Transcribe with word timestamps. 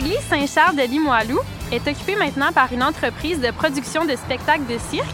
L'église 0.00 0.20
Saint-Charles 0.30 0.76
de 0.76 0.82
Limoilou 0.82 1.38
est 1.70 1.86
occupée 1.86 2.16
maintenant 2.16 2.52
par 2.52 2.72
une 2.72 2.82
entreprise 2.82 3.38
de 3.38 3.50
production 3.50 4.06
de 4.06 4.16
spectacles 4.16 4.64
de 4.66 4.78
cirque. 4.90 5.06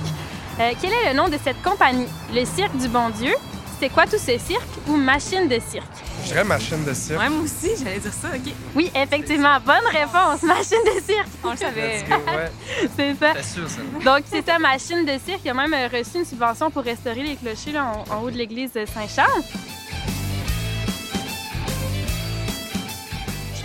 Euh, 0.60 0.70
quel 0.80 0.92
est 0.92 1.10
le 1.10 1.16
nom 1.16 1.28
de 1.28 1.36
cette 1.42 1.60
compagnie? 1.60 2.06
Le 2.32 2.44
Cirque 2.44 2.76
du 2.76 2.86
Bon 2.86 3.08
Dieu? 3.10 3.32
C'est 3.80 3.88
quoi 3.88 4.04
tout 4.04 4.16
ce 4.16 4.38
cirque 4.38 4.62
ou 4.86 4.94
machine 4.94 5.48
de 5.48 5.58
cirque? 5.58 5.84
Je 6.22 6.28
dirais 6.28 6.44
machine 6.44 6.84
de 6.84 6.94
cirque. 6.94 7.18
Ouais, 7.18 7.28
moi 7.28 7.42
aussi, 7.42 7.70
j'allais 7.82 7.98
dire 7.98 8.12
ça, 8.12 8.28
OK. 8.32 8.52
Oui, 8.76 8.92
effectivement, 8.94 9.58
bonne 9.64 9.86
réponse, 9.90 10.42
machine 10.44 10.78
de 10.86 11.02
cirque. 11.02 11.28
On 11.42 11.50
le 11.50 11.56
savait. 11.56 12.04
C'est 12.96 13.14
ça. 13.18 13.32
C'est 13.34 13.54
sûr, 13.54 13.68
ça. 13.68 13.80
Donc, 14.04 14.24
c'est 14.30 14.46
ça, 14.46 14.58
machine 14.60 15.04
de 15.04 15.18
cirque. 15.24 15.40
Il 15.44 15.50
a 15.50 15.54
même 15.54 15.74
euh, 15.74 15.88
reçu 15.88 16.18
une 16.18 16.24
subvention 16.24 16.70
pour 16.70 16.84
restaurer 16.84 17.22
les 17.24 17.34
clochers 17.34 17.72
là, 17.72 17.92
en, 18.08 18.14
en 18.14 18.22
haut 18.22 18.30
de 18.30 18.36
l'église 18.36 18.72
de 18.72 18.84
Saint-Charles. 18.86 19.42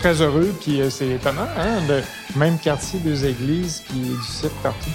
Très 0.02 0.22
heureux, 0.22 0.54
puis 0.60 0.82
euh, 0.82 0.90
c'est 0.90 1.08
étonnant, 1.10 1.48
hein, 1.56 1.80
de 1.88 2.02
même 2.36 2.58
quartier, 2.58 3.00
deux 3.00 3.24
églises, 3.24 3.84
puis 3.88 4.00
du 4.00 4.24
cirque 4.24 4.56
partout. 4.64 4.90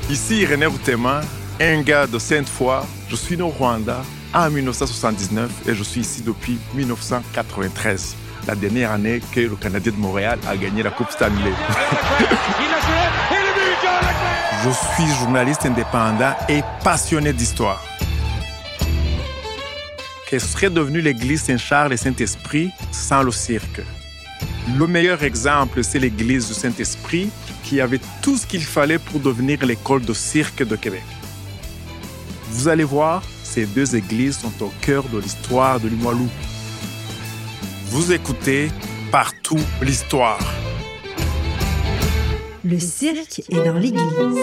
Ici 0.09 0.43
René 0.47 0.65
Routema, 0.65 1.21
un 1.59 1.83
gars 1.83 2.07
de 2.07 2.17
Sainte-Foy. 2.17 2.81
Je 3.07 3.15
suis 3.15 3.37
né 3.37 3.43
au 3.43 3.49
Rwanda 3.49 4.01
en 4.33 4.49
1979 4.49 5.67
et 5.67 5.75
je 5.75 5.83
suis 5.83 6.01
ici 6.01 6.23
depuis 6.23 6.57
1993, 6.73 8.15
la 8.47 8.55
dernière 8.55 8.89
année 8.91 9.21
que 9.31 9.41
le 9.41 9.55
Canadien 9.55 9.91
de 9.91 9.97
Montréal 9.97 10.39
a 10.47 10.57
gagné 10.57 10.81
la 10.81 10.89
Coupe 10.89 11.11
Stanley. 11.11 11.37
je 14.63 14.69
suis 14.69 15.13
journaliste 15.19 15.67
indépendant 15.67 16.33
et 16.49 16.61
passionné 16.83 17.31
d'histoire. 17.31 17.90
Que 20.31 20.39
serait 20.39 20.69
devenue 20.69 21.01
l'église 21.01 21.41
Saint-Charles 21.41 21.91
et 21.91 21.97
Saint-Esprit 21.97 22.71
sans 22.89 23.21
le 23.21 23.31
cirque 23.31 23.81
Le 24.77 24.87
meilleur 24.87 25.23
exemple, 25.23 25.83
c'est 25.83 25.99
l'église 25.99 26.47
du 26.47 26.53
Saint-Esprit 26.53 27.29
qui 27.65 27.81
avait 27.81 27.99
tout 28.21 28.37
ce 28.37 28.47
qu'il 28.47 28.63
fallait 28.63 28.97
pour 28.97 29.19
devenir 29.19 29.65
l'école 29.65 30.05
de 30.05 30.13
cirque 30.13 30.65
de 30.65 30.77
Québec. 30.77 31.03
Vous 32.49 32.69
allez 32.69 32.85
voir, 32.85 33.21
ces 33.43 33.65
deux 33.65 33.93
églises 33.93 34.37
sont 34.37 34.63
au 34.63 34.71
cœur 34.79 35.03
de 35.09 35.19
l'histoire 35.19 35.81
de 35.81 35.89
Limoilou. 35.89 36.29
Vous 37.87 38.13
écoutez 38.13 38.71
partout 39.11 39.59
l'histoire. 39.81 40.39
Le 42.63 42.79
cirque 42.79 43.41
est 43.49 43.65
dans 43.65 43.77
l'église. 43.77 44.39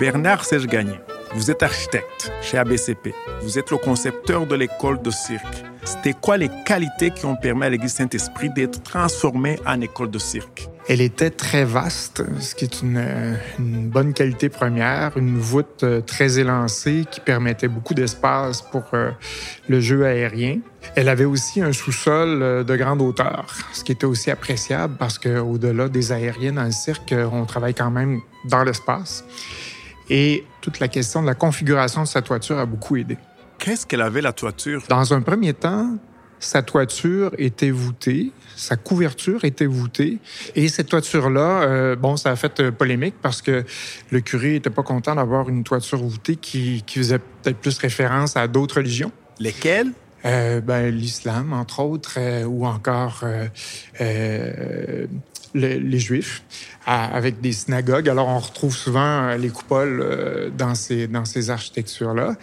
Bernard 0.00 0.44
Serge-Gagné, 0.44 0.98
vous 1.34 1.50
êtes 1.50 1.62
architecte 1.62 2.32
chez 2.42 2.58
ABCP. 2.58 3.14
Vous 3.42 3.58
êtes 3.58 3.70
le 3.70 3.76
concepteur 3.76 4.46
de 4.46 4.54
l'école 4.54 5.02
de 5.02 5.10
cirque. 5.10 5.64
C'était 5.84 6.12
quoi 6.12 6.36
les 6.36 6.50
qualités 6.66 7.10
qui 7.10 7.24
ont 7.24 7.36
permis 7.36 7.64
à 7.64 7.70
l'Église 7.70 7.94
Saint-Esprit 7.94 8.50
d'être 8.50 8.82
transformée 8.82 9.58
en 9.66 9.80
école 9.80 10.10
de 10.10 10.18
cirque? 10.18 10.68
Elle 10.88 11.02
était 11.02 11.30
très 11.30 11.64
vaste, 11.64 12.22
ce 12.40 12.54
qui 12.54 12.64
est 12.64 12.80
une, 12.80 13.06
bonne 13.58 14.14
qualité 14.14 14.48
première, 14.48 15.16
une 15.16 15.38
voûte 15.38 15.82
euh, 15.82 16.00
très 16.00 16.38
élancée 16.38 17.04
qui 17.10 17.20
permettait 17.20 17.68
beaucoup 17.68 17.92
d'espace 17.92 18.62
pour 18.62 18.84
euh, 18.94 19.10
le 19.68 19.80
jeu 19.80 20.06
aérien. 20.06 20.60
Elle 20.94 21.10
avait 21.10 21.26
aussi 21.26 21.60
un 21.60 21.72
sous-sol 21.72 22.42
euh, 22.42 22.64
de 22.64 22.74
grande 22.74 23.02
hauteur, 23.02 23.46
ce 23.74 23.84
qui 23.84 23.92
était 23.92 24.06
aussi 24.06 24.30
appréciable 24.30 24.96
parce 24.98 25.18
qu'au-delà 25.18 25.90
des 25.90 26.10
aériens 26.10 26.52
dans 26.52 26.64
le 26.64 26.72
cirque, 26.72 27.14
on 27.32 27.44
travaille 27.44 27.74
quand 27.74 27.90
même 27.90 28.20
dans 28.46 28.64
l'espace. 28.64 29.24
Et 30.10 30.44
toute 30.60 30.80
la 30.80 30.88
question 30.88 31.22
de 31.22 31.26
la 31.26 31.34
configuration 31.34 32.02
de 32.02 32.08
sa 32.08 32.22
toiture 32.22 32.58
a 32.58 32.66
beaucoup 32.66 32.96
aidé. 32.96 33.16
Qu'est-ce 33.58 33.86
qu'elle 33.86 34.02
avait 34.02 34.22
la 34.22 34.32
toiture? 34.32 34.82
Dans 34.88 35.12
un 35.12 35.20
premier 35.20 35.52
temps, 35.52 35.96
sa 36.40 36.62
toiture 36.62 37.32
était 37.38 37.70
voûtée, 37.70 38.32
sa 38.56 38.76
couverture 38.76 39.44
était 39.44 39.66
voûtée. 39.66 40.18
Et 40.54 40.68
cette 40.68 40.88
toiture-là, 40.88 41.62
euh, 41.62 41.96
bon, 41.96 42.16
ça 42.16 42.30
a 42.30 42.36
fait 42.36 42.60
euh, 42.60 42.70
polémique 42.70 43.16
parce 43.20 43.42
que 43.42 43.64
le 44.10 44.20
curé 44.20 44.54
était 44.56 44.70
pas 44.70 44.84
content 44.84 45.16
d'avoir 45.16 45.48
une 45.48 45.64
toiture 45.64 45.98
voûtée 45.98 46.36
qui, 46.36 46.82
qui 46.86 46.98
faisait 46.98 47.18
peut-être 47.18 47.58
plus 47.58 47.78
référence 47.78 48.36
à 48.36 48.46
d'autres 48.46 48.76
religions. 48.76 49.12
Lesquelles? 49.40 49.92
Euh, 50.24 50.60
ben, 50.60 50.92
l'islam, 50.94 51.52
entre 51.52 51.80
autres, 51.80 52.14
euh, 52.18 52.44
ou 52.44 52.66
encore 52.66 53.20
euh, 54.00 55.06
le- 55.54 55.78
les 55.78 55.98
juifs, 55.98 56.42
avec 56.88 57.40
des 57.40 57.52
synagogues. 57.52 58.08
Alors, 58.08 58.28
on 58.28 58.38
retrouve 58.38 58.74
souvent 58.74 59.28
euh, 59.28 59.36
les 59.36 59.50
coupoles 59.50 60.00
euh, 60.02 60.50
dans 60.50 60.74
ces, 60.74 61.06
dans 61.06 61.24
ces 61.24 61.50
architectures-là 61.50 62.36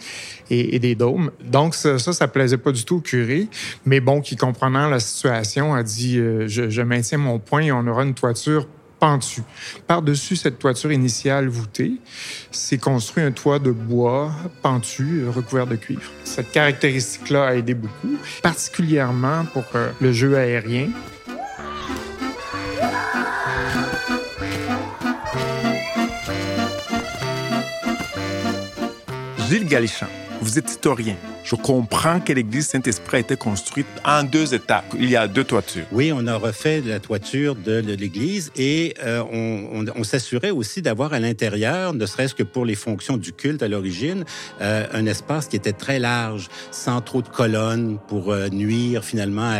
et, 0.50 0.78
des 0.78 0.94
dômes. 0.94 1.32
Donc, 1.42 1.74
ça, 1.74 1.98
ça, 1.98 2.12
ça 2.12 2.28
plaisait 2.28 2.58
pas 2.58 2.70
du 2.72 2.84
tout 2.84 2.96
au 2.96 3.00
curé. 3.00 3.48
Mais 3.84 4.00
bon, 4.00 4.20
qui 4.20 4.36
comprenant 4.36 4.88
la 4.88 5.00
situation, 5.00 5.74
a 5.74 5.82
dit 5.82 6.18
euh, 6.18 6.46
je, 6.46 6.82
maintiens 6.82 7.18
mon 7.18 7.38
point 7.38 7.62
et 7.62 7.72
on 7.72 7.86
aura 7.86 8.04
une 8.04 8.14
toiture 8.14 8.68
pentue. 9.00 9.42
Par-dessus 9.86 10.36
cette 10.36 10.58
toiture 10.58 10.92
initiale 10.92 11.48
voûtée, 11.48 11.94
s'est 12.50 12.78
construit 12.78 13.24
un 13.24 13.32
toit 13.32 13.58
de 13.58 13.70
bois 13.70 14.32
pentu, 14.62 15.28
recouvert 15.28 15.66
de 15.66 15.76
cuivre. 15.76 16.10
Cette 16.24 16.50
caractéristique-là 16.50 17.48
a 17.48 17.54
aidé 17.56 17.74
beaucoup, 17.74 18.16
particulièrement 18.42 19.44
pour 19.52 19.64
le 20.00 20.12
jeu 20.12 20.36
aérien. 20.36 20.88
Gilles 29.48 30.25
vous 30.40 30.58
êtes 30.58 30.70
historien. 30.70 31.16
Je 31.44 31.54
comprends 31.54 32.18
que 32.18 32.32
l'église 32.32 32.66
Saint-Esprit 32.66 33.18
a 33.18 33.20
été 33.20 33.36
construite 33.36 33.86
en 34.04 34.24
deux 34.24 34.52
étapes. 34.52 34.84
Il 34.98 35.08
y 35.08 35.16
a 35.16 35.28
deux 35.28 35.44
toitures. 35.44 35.86
Oui, 35.92 36.12
on 36.12 36.26
a 36.26 36.36
refait 36.36 36.80
la 36.80 36.98
toiture 36.98 37.54
de, 37.54 37.78
l'église 37.78 38.50
et 38.56 38.94
euh, 39.04 39.22
on, 39.94 40.02
s'assurait 40.02 40.50
aussi 40.50 40.82
d'avoir 40.82 41.12
à 41.12 41.20
l'intérieur, 41.20 41.94
ne 41.94 42.04
serait-ce 42.04 42.34
que 42.34 42.42
pour 42.42 42.64
les 42.64 42.74
fonctions 42.74 43.16
du 43.16 43.32
culte 43.32 43.62
à 43.62 43.68
l'origine, 43.68 44.24
euh, 44.60 44.86
un 44.92 45.06
espace 45.06 45.46
qui 45.46 45.56
était 45.56 45.72
très 45.72 45.98
large, 45.98 46.48
sans 46.70 47.00
trop 47.00 47.22
de 47.22 47.28
colonnes 47.28 47.98
pour 48.08 48.32
euh, 48.32 48.48
nuire 48.48 49.04
finalement 49.04 49.52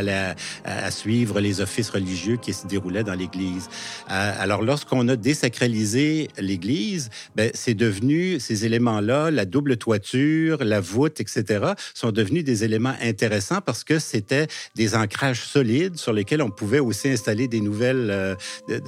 à, 0.65 0.91
suivre 0.91 1.41
les 1.41 1.61
offices 1.61 1.91
religieux 1.91 2.37
qui 2.37 2.53
se 2.53 2.67
déroulaient 2.67 3.05
dans 3.05 3.15
l'église. 3.15 3.69
Alors, 4.09 4.63
lorsqu'on 4.63 5.09
a 5.09 5.17
désacralisé 5.17 6.29
l'église, 6.39 7.11
ben, 7.35 7.51
c'est 7.55 7.75
devenu 7.75 8.41
ces 8.41 8.65
éléments-là, 8.65 9.31
la 9.31 9.45
double 9.45 9.77
toiture, 9.77 10.65
la 10.67 10.81
voûte, 10.81 11.21
etc., 11.21 11.73
sont 11.95 12.13
devenus 12.13 12.45
des 12.45 12.65
éléments 12.65 12.95
intéressants 13.01 13.61
parce 13.61 13.85
que 13.85 13.99
c'était 13.99 14.47
des 14.75 14.95
ancrages 14.95 15.43
solides 15.43 15.97
sur 15.97 16.13
lesquels 16.13 16.43
on 16.43 16.51
pouvait 16.51 16.81
aussi 16.81 17.09
installer 17.09 17.49
des 17.49 17.61
nouvelles, 17.61 18.11
euh, 18.11 18.35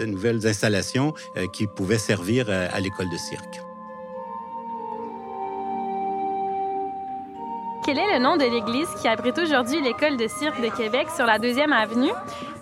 nouvelles 0.07 0.47
installations 0.47 1.15
euh, 1.37 1.47
qui 1.53 1.67
pouvaient 1.67 1.99
servir 1.99 2.47
euh, 2.49 2.69
à 2.73 2.81
l'école 2.81 3.09
de 3.11 3.17
cirque. 3.17 3.61
Quel 7.85 7.97
est 7.97 8.19
le 8.19 8.23
nom 8.23 8.37
de 8.37 8.45
l'église 8.45 8.89
qui 9.01 9.09
abrite 9.09 9.39
aujourd'hui 9.39 9.81
l'école 9.81 10.19
de 10.19 10.29
cirque 10.29 10.61
de 10.61 10.69
Québec 10.77 11.07
sur 11.17 11.25
la 11.25 11.39
deuxième 11.39 11.73
avenue? 11.73 12.13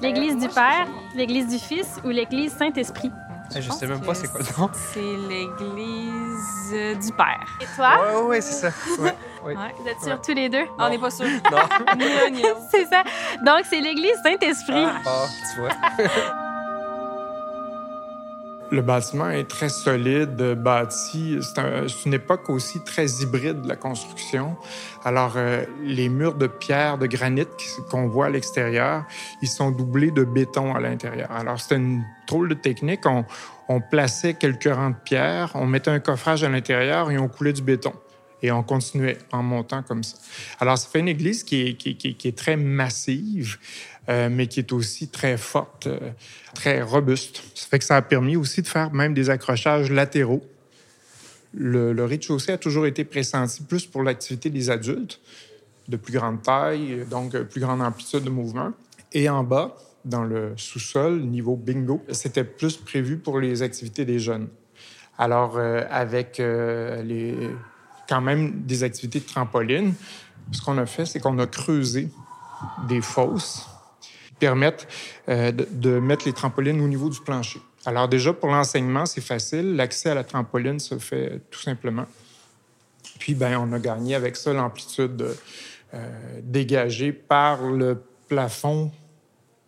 L'église 0.00 0.37
du 0.37 0.49
Père, 0.49 0.87
l'église 1.16 1.49
du 1.49 1.59
Fils 1.59 1.88
ou 2.05 2.10
l'église 2.10 2.53
Saint-Esprit? 2.53 3.10
Je 3.54 3.70
sais 3.70 3.86
même 3.86 4.00
pas 4.00 4.14
c'est 4.14 4.28
quoi 4.28 4.40
le 4.40 4.60
nom. 4.62 4.70
C'est 4.74 5.00
l'église 5.00 6.72
euh, 6.72 6.94
du 6.94 7.12
Père. 7.12 7.46
Et 7.60 7.66
toi? 7.76 7.96
Ouais, 8.00 8.14
ouais, 8.14 8.22
ouais, 8.26 8.40
c'est 8.40 8.70
ça. 8.70 8.76
Ouais. 8.98 9.14
Ouais. 9.44 9.54
Vous 9.78 9.88
êtes 9.88 10.00
sûrs 10.02 10.20
tous 10.20 10.34
les 10.34 10.48
deux? 10.48 10.64
On 10.78 10.88
n'est 10.90 10.98
pas 10.98 11.10
sûr. 11.10 11.26
Non. 11.26 11.58
Ni 11.96 12.04
l'un 12.04 12.30
ni 12.30 12.42
l'autre. 12.42 12.60
C'est 12.70 12.86
ça. 12.86 13.02
Donc, 13.44 13.64
c'est 13.68 13.80
l'église 13.80 14.16
Saint-Esprit. 14.22 14.86
Ah, 15.06 15.26
tu 15.54 15.60
vois. 15.60 15.70
Le 18.72 18.82
bâtiment 18.82 19.31
est 19.31 19.49
très 19.49 19.69
solide, 19.69 20.54
bâti. 20.59 21.38
C'est 21.41 21.60
un- 21.60 21.87
c'est 21.87 22.06
une 22.06 22.15
époque 22.15 22.50
aussi 22.50 22.82
très 22.84 23.06
hybride 23.22 23.62
de 23.62 23.69
la 23.69 23.77
construction. 23.77 24.56
Alors, 25.05 25.35
euh, 25.37 25.64
les 25.85 26.08
murs 26.08 26.35
de 26.35 26.49
pierre, 26.49 26.99
de 26.99 27.06
granit 27.06 27.46
qu'on 27.90 28.08
voit 28.08 28.26
à 28.26 28.31
l'extérieur, 28.31 29.05
ils 29.40 29.49
sont 29.49 29.70
doublés 29.70 30.11
de 30.11 30.25
béton 30.25 30.75
à 30.75 30.81
l'intérieur. 30.81 31.31
Alors, 31.31 31.61
c'était 31.61 31.76
une 31.76 32.02
drôle 32.26 32.49
de 32.49 32.55
technique. 32.55 33.02
On, 33.69 33.81
plaçait 33.81 34.35
quelques 34.35 34.73
rangs 34.73 34.90
de 34.90 34.96
pierre, 35.05 35.50
on 35.55 35.67
mettait 35.67 35.90
un 35.90 35.99
coffrage 36.00 36.44
à 36.44 36.49
l'intérieur 36.49 37.11
et 37.11 37.19
on 37.19 37.29
coulait 37.29 37.52
du 37.52 37.62
béton. 37.62 37.93
Et 38.43 38.52
on 38.52 38.62
continuait 38.62 39.19
en 39.32 39.43
montant 39.43 39.82
comme 39.82 40.05
ça. 40.05 40.19
Alors, 40.61 40.76
ça 40.76 40.88
fait 40.88 41.00
une 41.00 41.08
église 41.08 41.43
qui 41.43 41.76
est 42.25 42.37
très 42.37 42.56
massive, 42.56 43.58
euh, 44.08 44.29
mais 44.31 44.47
qui 44.47 44.61
est 44.61 44.73
aussi 44.73 45.08
très 45.08 45.37
forte, 45.37 45.87
euh, 45.87 46.11
très 46.55 46.82
robuste. 46.82 47.43
Ça 47.55 47.67
fait 47.69 47.79
que 47.79 47.85
ça 47.85 47.97
a 47.97 48.03
permis 48.03 48.37
aussi 48.37 48.62
de 48.62 48.69
faire 48.69 48.93
même 48.93 49.14
des 49.14 49.31
accrochages 49.31 49.91
latéraux. 49.91 50.44
Le, 51.55 51.93
le 51.93 52.05
rez-de-chaussée 52.05 52.53
a 52.53 52.58
toujours 52.58 52.87
été 52.87 53.05
pressenti 53.05 53.62
plus 53.62 53.87
pour 53.87 54.03
l'activité 54.03 54.50
des 54.50 54.70
adultes, 54.70 55.20
de 55.88 55.97
plus 55.97 56.12
grande 56.12 56.43
taille, 56.43 57.05
donc 57.11 57.35
euh, 57.35 57.44
plus 57.44 57.61
grande 57.61 57.82
amplitude 57.82 58.25
de 58.25 58.31
mouvement. 58.31 58.73
Et 59.12 59.29
en 59.29 59.44
bas, 59.44 59.76
dans 60.05 60.25
le 60.25 60.52
sous-sol, 60.56 61.20
niveau 61.20 61.56
bingo, 61.56 62.02
c'était 62.11 62.44
plus 62.44 62.76
prévu 62.76 63.17
pour 63.17 63.41
les 63.41 63.62
activités 63.62 64.05
des 64.05 64.19
jeunes. 64.19 64.49
Alors, 65.19 65.59
avec 65.59 66.37
les 66.38 67.35
quand 68.09 68.20
même 68.20 68.62
des 68.62 68.82
activités 68.82 69.20
de 69.20 69.25
trampoline. 69.25 69.94
Ce 70.52 70.62
qu'on 70.62 70.79
a 70.79 70.87
fait, 70.87 71.06
c'est 71.06 71.20
qu'on 71.20 71.38
a 71.38 71.47
creusé 71.47 72.09
des 72.88 73.00
fosses 73.00 73.67
permettent 74.38 74.87
euh, 75.29 75.53
de, 75.53 75.99
mettre 75.99 76.27
les 76.27 76.33
trampolines 76.33 76.81
au 76.81 76.88
niveau 76.88 77.09
du 77.09 77.21
plancher. 77.21 77.61
Alors 77.85 78.09
déjà, 78.09 78.33
pour 78.33 78.50
l'enseignement, 78.50 79.06
c'est 79.06 79.21
facile. 79.21 79.77
L'accès 79.77 80.11
à 80.11 80.15
la 80.15 80.25
trampoline 80.25 80.81
se 80.81 80.99
fait 80.99 81.41
tout 81.50 81.61
simplement. 81.61 82.06
Puis, 83.19 83.35
ben, 83.35 83.56
on 83.59 83.73
a 83.73 83.79
gagné 83.79 84.15
avec 84.15 84.37
ça 84.37 84.53
l'amplitude 84.53 85.37
euh, 85.94 86.41
dégagée 86.43 87.12
par 87.12 87.62
le 87.62 88.03
plafond 88.29 88.91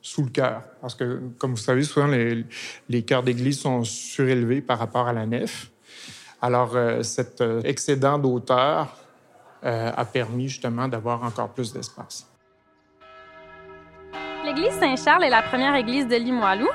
sous 0.03 0.25
le 0.25 0.31
chœur. 0.31 0.62
Parce 0.81 0.94
que, 0.94 1.20
comme 1.38 1.53
vous 1.53 1.56
savez, 1.56 1.85
souvent, 1.85 2.09
les, 2.09 2.44
les 2.88 3.03
chœurs 3.03 3.23
d'église 3.23 3.61
sont 3.61 3.85
surélevés 3.85 4.61
par 4.61 4.79
rapport 4.79 5.06
à 5.06 5.12
la 5.12 5.26
nef. 5.26 5.70
Alors, 6.43 6.76
euh, 6.76 7.03
cet 7.03 7.43
excédent 7.65 8.19
d'auteur 8.19 8.97
a 9.61 10.05
permis 10.05 10.49
justement 10.49 10.87
d'avoir 10.87 11.25
encore 11.25 11.49
plus 11.49 11.73
d'espace. 11.73 12.29
L'église 14.48 14.78
Saint-Charles 14.80 15.24
est 15.24 15.28
la 15.30 15.42
première 15.42 15.74
église 15.74 16.08
de 16.08 16.16
Limoilou. 16.16 16.68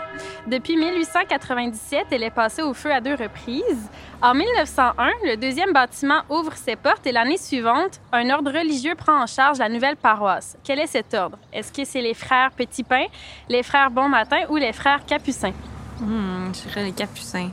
Depuis 0.46 0.78
1897, 0.78 2.06
elle 2.12 2.22
est 2.22 2.30
passée 2.30 2.62
au 2.62 2.72
feu 2.76 2.94
à 2.94 3.02
deux 3.02 3.16
reprises. 3.16 3.90
En 4.22 4.36
1901, 4.36 5.10
le 5.24 5.38
deuxième 5.38 5.74
bâtiment 5.74 6.22
ouvre 6.30 6.54
ses 6.54 6.76
portes 6.76 7.08
et 7.08 7.12
l'année 7.12 7.40
suivante, 7.40 8.00
un 8.12 8.30
ordre 8.30 8.52
religieux 8.52 8.94
prend 8.94 9.24
en 9.24 9.26
charge 9.26 9.58
la 9.58 9.70
nouvelle 9.70 9.96
paroisse. 9.96 10.56
Quel 10.64 10.78
est 10.78 10.86
cet 10.86 11.16
ordre? 11.16 11.40
Est-ce 11.52 11.74
que 11.74 11.84
c'est 11.84 12.02
les 12.02 12.14
frères 12.14 12.52
Petit 12.52 12.84
Pain, 12.84 13.06
les 13.50 13.64
frères 13.64 13.90
Bon 13.90 14.08
Matin 14.08 14.42
ou 14.50 14.58
les 14.58 14.72
frères 14.72 15.04
Capucins? 15.08 15.54
Hmm, 16.00 16.52
je 16.54 16.68
dirais 16.68 16.84
les 16.84 16.92
capucins. 16.92 17.50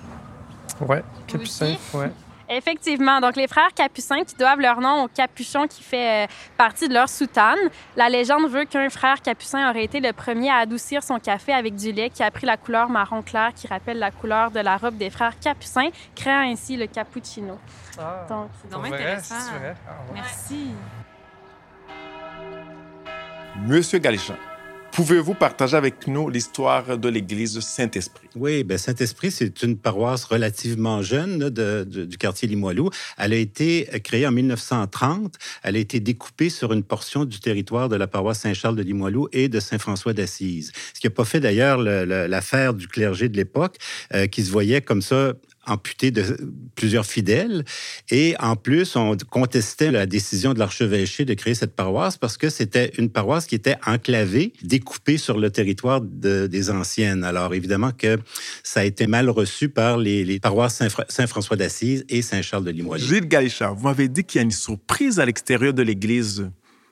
Ouais, 0.82 1.02
capucin, 1.26 1.64
Aussi? 1.64 1.78
ouais. 1.96 2.10
Effectivement. 2.52 3.20
Donc, 3.20 3.36
les 3.36 3.46
frères 3.46 3.72
Capucins 3.74 4.24
qui 4.24 4.34
doivent 4.34 4.58
leur 4.58 4.80
nom 4.80 5.04
au 5.04 5.08
capuchon 5.08 5.68
qui 5.68 5.84
fait 5.84 6.24
euh, 6.24 6.26
partie 6.56 6.88
de 6.88 6.94
leur 6.94 7.08
soutane. 7.08 7.58
La 7.96 8.08
légende 8.08 8.50
veut 8.50 8.64
qu'un 8.64 8.90
frère 8.90 9.22
Capucin 9.22 9.70
aurait 9.70 9.84
été 9.84 10.00
le 10.00 10.12
premier 10.12 10.50
à 10.50 10.56
adoucir 10.56 11.02
son 11.04 11.20
café 11.20 11.52
avec 11.52 11.76
du 11.76 11.92
lait 11.92 12.10
qui 12.10 12.24
a 12.24 12.30
pris 12.32 12.46
la 12.46 12.56
couleur 12.56 12.88
marron 12.88 13.22
clair 13.22 13.52
qui 13.54 13.68
rappelle 13.68 14.00
la 14.00 14.10
couleur 14.10 14.50
de 14.50 14.58
la 14.58 14.76
robe 14.76 14.96
des 14.96 15.10
frères 15.10 15.38
Capucins, 15.38 15.90
créant 16.16 16.40
ainsi 16.50 16.76
le 16.76 16.86
cappuccino. 16.88 17.56
Ah, 17.98 18.26
Donc, 18.28 18.50
C'est 18.68 18.74
intéressant. 18.74 19.34
vrai. 19.60 19.74
Ah, 19.88 19.92
ouais. 20.08 20.14
Merci. 20.14 20.70
Monsieur 23.66 23.98
Galichan, 23.98 24.34
pouvez-vous 24.92 25.34
partager 25.34 25.76
avec 25.76 26.06
nous 26.06 26.28
l'histoire 26.28 26.98
de 26.98 27.08
l'église 27.08 27.58
Saint-Esprit? 27.60 28.28
Oui, 28.36 28.64
ben 28.64 28.78
Saint-Esprit, 28.78 29.30
c'est 29.30 29.62
une 29.62 29.76
paroisse 29.76 30.24
relativement 30.24 31.02
jeune 31.02 31.48
du 31.50 32.18
quartier 32.18 32.48
Limoilou. 32.48 32.90
Elle 33.18 33.32
a 33.32 33.36
été 33.36 33.88
créée 34.04 34.26
en 34.26 34.32
1930. 34.32 35.34
Elle 35.62 35.76
a 35.76 35.78
été 35.78 36.00
découpée 36.00 36.50
sur 36.50 36.72
une 36.72 36.82
portion 36.82 37.24
du 37.24 37.40
territoire 37.40 37.88
de 37.88 37.96
la 37.96 38.06
paroisse 38.06 38.40
Saint-Charles 38.40 38.76
de 38.76 38.82
Limoilou 38.82 39.28
et 39.32 39.48
de 39.48 39.60
Saint-François 39.60 40.12
d'Assise. 40.12 40.72
Ce 40.94 41.00
qui 41.00 41.06
n'a 41.06 41.10
pas 41.10 41.24
fait 41.24 41.40
d'ailleurs 41.40 41.78
le- 41.78 42.04
le- 42.04 42.26
l'affaire 42.26 42.74
du 42.74 42.88
clergé 42.88 43.28
de 43.28 43.36
l'époque, 43.36 43.76
euh, 44.14 44.26
qui 44.26 44.44
se 44.44 44.50
voyait 44.50 44.80
comme 44.80 45.02
ça 45.02 45.32
amputé 45.66 46.10
de 46.10 46.36
plusieurs 46.74 47.04
fidèles. 47.06 47.64
Et 48.10 48.34
en 48.40 48.56
plus, 48.56 48.96
on 48.96 49.16
contestait 49.28 49.90
la 49.90 50.06
décision 50.06 50.54
de 50.54 50.58
l'archevêché 50.58 51.24
de 51.24 51.34
créer 51.34 51.54
cette 51.54 51.74
paroisse 51.76 52.16
parce 52.16 52.36
que 52.36 52.48
c'était 52.48 52.92
une 52.98 53.10
paroisse 53.10 53.46
qui 53.46 53.54
était 53.54 53.76
enclavée, 53.86 54.52
découpée 54.62 55.18
sur 55.18 55.38
le 55.38 55.50
territoire 55.50 56.00
de- 56.00 56.46
des 56.46 56.70
anciennes. 56.70 57.24
Alors 57.24 57.52
évidemment 57.54 57.90
que 57.92 58.18
ça 58.62 58.80
a 58.80 58.84
été 58.84 59.06
mal 59.06 59.28
reçu 59.30 59.68
par 59.68 59.98
les, 59.98 60.40
paroisses 60.40 60.76
Saint-Fra- 60.76 61.06
Saint-François 61.08 61.56
d'Assise 61.56 62.04
et 62.08 62.22
Saint-Charles 62.22 62.64
de 62.64 62.70
Limoilou. 62.70 63.04
Gilles 63.04 63.28
Galichan, 63.28 63.74
vous 63.74 63.84
m'avez 63.84 64.08
dit 64.08 64.24
qu'il 64.24 64.38
y 64.38 64.40
a 64.40 64.44
une 64.44 64.50
surprise 64.50 65.20
à 65.20 65.26
l'extérieur 65.26 65.74
de 65.74 65.82
l'église. 65.82 66.50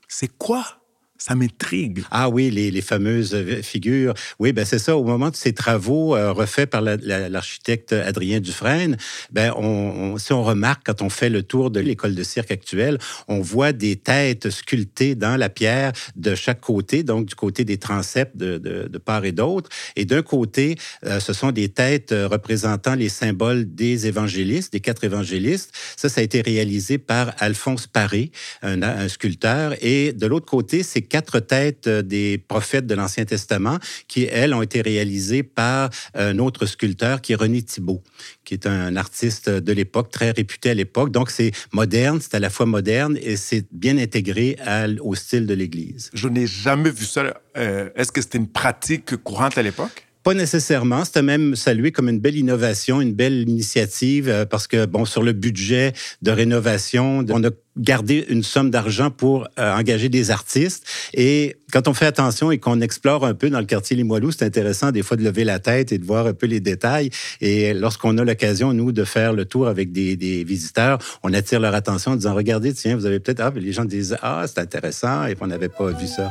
C'est 0.09 0.31
quoi? 0.39 0.78
Ça 1.21 1.35
m'intrigue. 1.35 2.05
Ah 2.13 2.29
oui, 2.29 2.49
les, 2.49 2.71
les 2.71 2.81
fameuses 2.81 3.35
euh, 3.35 3.61
figures. 3.61 4.15
Oui, 4.39 4.53
ben 4.53 4.65
c'est 4.65 4.79
ça. 4.79 4.97
Au 4.97 5.03
moment 5.03 5.31
de 5.31 5.37
ces 5.37 5.53
travaux 5.53 6.15
euh, 6.15 6.31
refaits 6.33 6.71
par 6.71 6.81
la- 6.81 6.97
la- 6.97 7.29
l'architecte 7.29 7.93
Adrien 7.93 8.39
Dufresne, 8.39 8.97
ben 9.33 9.53
on, 9.57 10.17
si 10.17 10.33
on 10.33 10.45
remarque 10.45 10.83
quand 10.87 11.03
on 11.03 11.11
fait 11.11 11.29
le 11.29 11.43
tour 11.43 11.73
de 11.73 11.81
l'école 11.81 12.15
de 12.15 12.23
cirque 12.23 12.53
actuelle, 12.53 12.99
on 13.27 13.41
voit 13.41 13.73
des 13.73 13.97
têtes 13.97 14.49
sculptées 14.51 15.17
dans 15.17 15.37
la 15.37 15.49
pierre 15.49 15.91
de 16.15 16.37
chaque 16.37 16.61
côté, 16.61 17.03
donc 17.03 17.27
du 17.27 17.35
côté 17.35 17.65
des 17.65 17.79
transepts 17.79 18.37
de, 18.37 18.59
de, 18.59 18.99
part 18.99 19.25
et 19.25 19.33
d'autre. 19.33 19.69
Et 19.97 20.05
d'un 20.05 20.23
côté, 20.23 20.77
euh, 21.05 21.19
ce 21.19 21.33
sont 21.33 21.51
des 21.51 21.69
têtes 21.69 22.15
représentant 22.15 22.95
les 22.95 23.09
symboles 23.09 23.65
des 23.75 24.07
évangélistes, 24.07 24.73
des 24.73 24.81
quatre 24.81 25.03
évangélistes. 25.03 25.73
Ça, 25.97 26.09
ça 26.09 26.21
a 26.21 26.25
été 26.25 26.43
réalisé 26.43 26.99
par 26.99 27.33
Alphonse 27.39 27.89
Paré, 27.89 28.31
un, 28.63 28.83
un 28.83 29.09
sculpteur. 29.09 29.75
Et 29.83 30.13
de 30.13 30.27
l'autre 30.29 30.47
côté, 30.47 30.85
c'est 30.85 31.08
quatre 31.09 31.41
têtes 31.41 31.87
euh, 31.87 32.03
des 32.03 32.39
prophètes 32.39 32.87
de 32.87 32.95
l'Ancien 32.95 33.25
Testament 33.25 33.79
qui, 34.07 34.25
elles, 34.25 34.55
ont 34.55 34.63
été 34.63 34.81
réalisées 34.81 35.43
par 35.43 35.91
un 36.15 36.39
autre 36.39 36.67
sculpteur 36.67 37.21
qui 37.21 37.33
est 37.33 37.37
René 37.37 37.63
Thibault, 37.63 38.03
qui 38.45 38.55
est 38.55 38.67
un 38.67 38.97
artiste 38.97 39.49
de 39.49 39.73
l'époque, 39.73 40.11
très 40.11 40.31
réputé 40.31 40.71
à 40.71 40.75
l'époque. 40.75 41.11
Donc, 41.11 41.31
c'est 41.31 41.53
moderne, 41.73 42.19
c'est 42.21 42.35
à 42.35 42.41
la 42.41 42.51
fois 42.51 42.67
moderne 42.67 43.19
et 43.21 43.37
c'est 43.37 43.65
bien 43.73 43.97
intégré 43.99 44.57
à- 44.65 44.87
au 45.01 45.15
style 45.15 45.47
de 45.47 45.55
l'Église. 45.55 46.11
Je 46.15 46.29
n'ai 46.29 46.47
jamais 46.47 46.91
vu 46.91 47.05
ça. 47.05 47.41
Euh, 47.57 47.91
Est-ce 47.97 48.13
que 48.13 48.21
c'était 48.23 48.39
une 48.39 48.49
pratique 48.49 49.17
courante 49.17 49.59
à 49.59 49.63
l'époque? 49.63 50.05
Pas 50.29 50.35
nécessairement. 50.35 51.07
C'était 51.07 51.23
même 51.23 51.57
salué 51.57 51.91
comme 51.91 52.11
une 52.11 52.19
belle 52.21 52.37
innovation, 52.37 53.01
une 53.01 53.15
belle 53.15 53.49
initiative, 53.49 54.29
euh, 54.29 54.45
parce 54.45 54.67
que, 54.67 54.85
bon, 54.85 55.07
sur 55.07 55.23
le 55.23 55.33
budget 55.33 55.95
de 56.21 56.31
rénovation, 56.31 57.25
on 57.31 57.45
a 57.45 57.49
gardé 57.79 58.27
une 58.29 58.43
somme 58.43 58.69
d'argent 58.71 59.11
pour 59.11 59.49
euh, 59.59 59.75
engager 59.75 60.11
des 60.11 60.31
artistes. 60.31 60.85
Et 61.15 61.57
quand 61.73 61.89
on 61.89 61.95
fait 61.95 62.05
attention 62.05 62.51
et 62.51 62.59
qu'on 62.59 62.83
explore 62.83 63.25
un 63.25 63.33
peu 63.33 63.49
dans 63.49 63.59
le 63.59 63.65
quartier 63.65 63.97
Limoilou, 63.97 64.31
c'est 64.31 64.45
intéressant 64.45 64.91
des 64.91 65.03
fois 65.03 65.17
de 65.17 65.25
lever 65.25 65.45
la 65.45 65.61
tête 65.61 65.93
et 65.93 65.99
de 65.99 66.05
voir 66.05 66.27
un 66.27 66.35
peu 66.35 66.45
les 66.45 66.61
détails. 66.61 67.09
Et 67.41 67.73
lorsqu'on 67.73 68.19
a 68.19 68.25
l'occasion, 68.25 68.75
nous, 68.75 68.93
de 68.93 69.05
faire 69.05 69.33
le 69.33 69.47
tour 69.47 69.67
avec 69.67 69.93
des, 69.93 70.45
visiteurs, 70.45 70.99
on 71.23 71.33
attire 71.33 71.59
leur 71.59 71.75
attention 71.75 72.11
en 72.11 72.17
disant, 72.17 72.35
regardez, 72.35 72.75
tiens, 72.75 72.97
vous 72.97 73.07
avez 73.07 73.19
peut-être... 73.19 73.41
Ah, 73.41 73.51
les 73.57 73.73
gens 73.73 73.87
disent, 73.87 74.19
ah, 74.21 74.45
c'est 74.47 74.61
intéressant, 74.61 75.25
et 75.25 75.37
qu'on 75.37 75.47
n'avait 75.47 75.71
pas 75.71 75.91
vu 75.91 76.07
ça. 76.07 76.31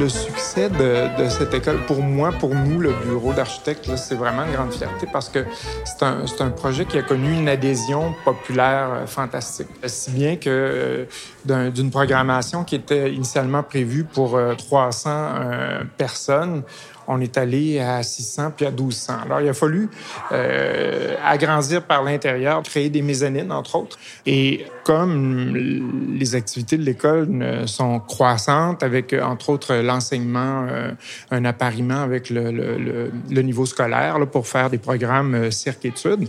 Le 0.00 0.08
succès 0.08 0.68
de, 0.70 1.28
cette 1.28 1.54
école, 1.54 1.78
pour 1.86 2.02
moi, 2.02 2.32
pour 2.32 2.54
nous, 2.54 2.80
le 2.80 2.92
bureau 3.04 3.32
d'architecte, 3.32 3.86
là, 3.86 3.96
c'est 3.96 4.14
vraiment 4.16 4.44
une 4.44 4.52
grande 4.52 4.72
fierté 4.72 5.06
parce 5.12 5.28
que 5.28 5.44
c'est 5.84 6.42
un, 6.42 6.50
projet 6.50 6.84
qui 6.84 6.98
a 6.98 7.02
connu 7.02 7.32
une 7.32 7.48
adhésion 7.48 8.14
populaire 8.24 8.88
euh, 8.92 9.06
fantastique. 9.06 9.68
Si 9.86 10.10
bien 10.10 10.36
que 10.36 10.48
euh, 10.50 11.04
d'un- 11.44 11.70
d'une 11.70 11.90
programmation 11.90 12.64
qui 12.64 12.74
était 12.76 13.12
initialement 13.12 13.62
prévue 13.62 14.04
pour 14.04 14.36
euh, 14.36 14.54
300 14.54 15.10
euh, 15.10 15.84
personnes, 15.96 16.62
on 17.06 17.20
est 17.20 17.36
allé 17.38 17.80
à 17.80 18.02
600 18.02 18.52
puis 18.56 18.66
à 18.66 18.70
1200. 18.70 19.14
Alors, 19.24 19.40
il 19.40 19.48
a 19.48 19.54
fallu 19.54 19.88
euh, 20.32 21.16
agrandir 21.24 21.82
par 21.82 22.02
l'intérieur, 22.02 22.62
créer 22.62 22.90
des 22.90 23.02
mezzanines, 23.02 23.52
entre 23.52 23.76
autres. 23.76 23.98
Et 24.26 24.66
comme 24.84 25.54
les 25.54 26.34
activités 26.34 26.76
de 26.76 26.82
l'école 26.82 27.66
sont 27.66 28.00
croissantes, 28.00 28.82
avec, 28.82 29.12
entre 29.12 29.50
autres, 29.50 29.74
l'enseignement, 29.76 30.66
euh, 30.68 30.92
un 31.30 31.44
appariement 31.44 32.02
avec 32.02 32.30
le, 32.30 33.10
niveau 33.42 33.66
scolaire 33.66 34.18
là, 34.18 34.26
pour 34.26 34.46
faire 34.46 34.70
des 34.70 34.78
programmes 34.78 35.34
euh, 35.34 35.50
cirque-études, 35.50 36.28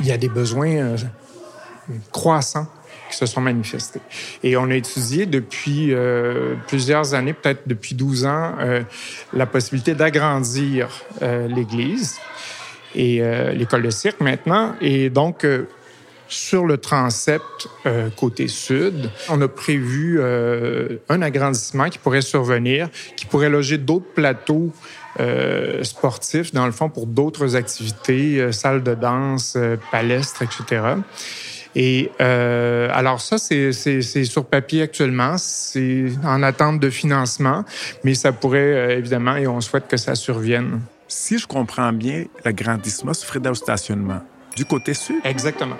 il 0.00 0.06
y 0.06 0.12
a 0.12 0.16
des 0.16 0.28
besoins 0.28 0.96
croissants 2.10 2.66
se 3.14 3.26
sont 3.26 3.40
manifestés. 3.40 4.00
Et 4.42 4.56
on 4.56 4.70
a 4.70 4.74
étudié 4.74 5.26
depuis 5.26 5.92
euh, 5.92 6.54
plusieurs 6.66 7.14
années, 7.14 7.32
peut-être 7.32 7.62
depuis 7.66 7.94
12 7.94 8.26
ans, 8.26 8.54
euh, 8.60 8.82
la 9.32 9.46
possibilité 9.46 9.94
d'agrandir 9.94 10.88
euh, 11.22 11.48
l'Église 11.48 12.18
et 12.94 13.20
l'école 13.54 13.82
de 13.82 13.90
cirque 13.90 14.20
maintenant. 14.20 14.76
Et 14.80 15.10
donc, 15.10 15.44
sur 16.28 16.64
le 16.64 16.78
transept 16.78 17.42
côté 18.16 18.46
sud, 18.46 19.10
on 19.28 19.40
a 19.40 19.48
prévu 19.48 20.22
un 20.22 21.20
agrandissement 21.20 21.88
qui 21.88 21.98
pourrait 21.98 22.22
survenir, 22.22 22.88
qui 23.16 23.26
pourrait 23.26 23.48
loger 23.48 23.78
d'autres 23.78 24.12
plateaux 24.14 24.72
sportifs, 25.82 26.54
dans 26.54 26.66
le 26.66 26.70
fond, 26.70 26.88
pour 26.88 27.08
d'autres 27.08 27.56
activités, 27.56 28.52
salles 28.52 28.84
de 28.84 28.94
danse, 28.94 29.58
palestres, 29.90 30.42
etc. 30.42 30.82
Et 31.76 32.10
euh, 32.20 32.88
alors 32.92 33.20
ça, 33.20 33.38
c'est 33.38 33.72
sur 34.24 34.44
papier 34.44 34.82
actuellement, 34.82 35.36
c'est 35.38 36.06
en 36.24 36.42
attente 36.42 36.80
de 36.80 36.90
financement, 36.90 37.64
mais 38.04 38.14
ça 38.14 38.32
pourrait 38.32 38.58
euh, 38.58 38.98
évidemment, 38.98 39.36
et 39.36 39.46
on 39.46 39.60
souhaite 39.60 39.88
que 39.88 39.96
ça 39.96 40.14
survienne. 40.14 40.80
Si 41.08 41.38
je 41.38 41.46
comprends 41.46 41.92
bien, 41.92 42.24
l'agrandissement 42.44 43.14
se 43.14 43.24
ferait 43.26 43.40
dans 43.40 43.50
le 43.50 43.56
stationnement. 43.56 44.20
Du 44.56 44.64
côté 44.64 44.94
sud? 44.94 45.16
Exactement. 45.24 45.76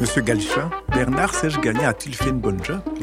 Monsieur 0.00 0.22
Galichan, 0.22 0.70
Bernard 0.94 1.34
Serge 1.34 1.60
Gagné 1.60 1.84
a-t-il 1.84 2.14
fait 2.14 2.30
une 2.30 2.40
bonne? 2.40 2.58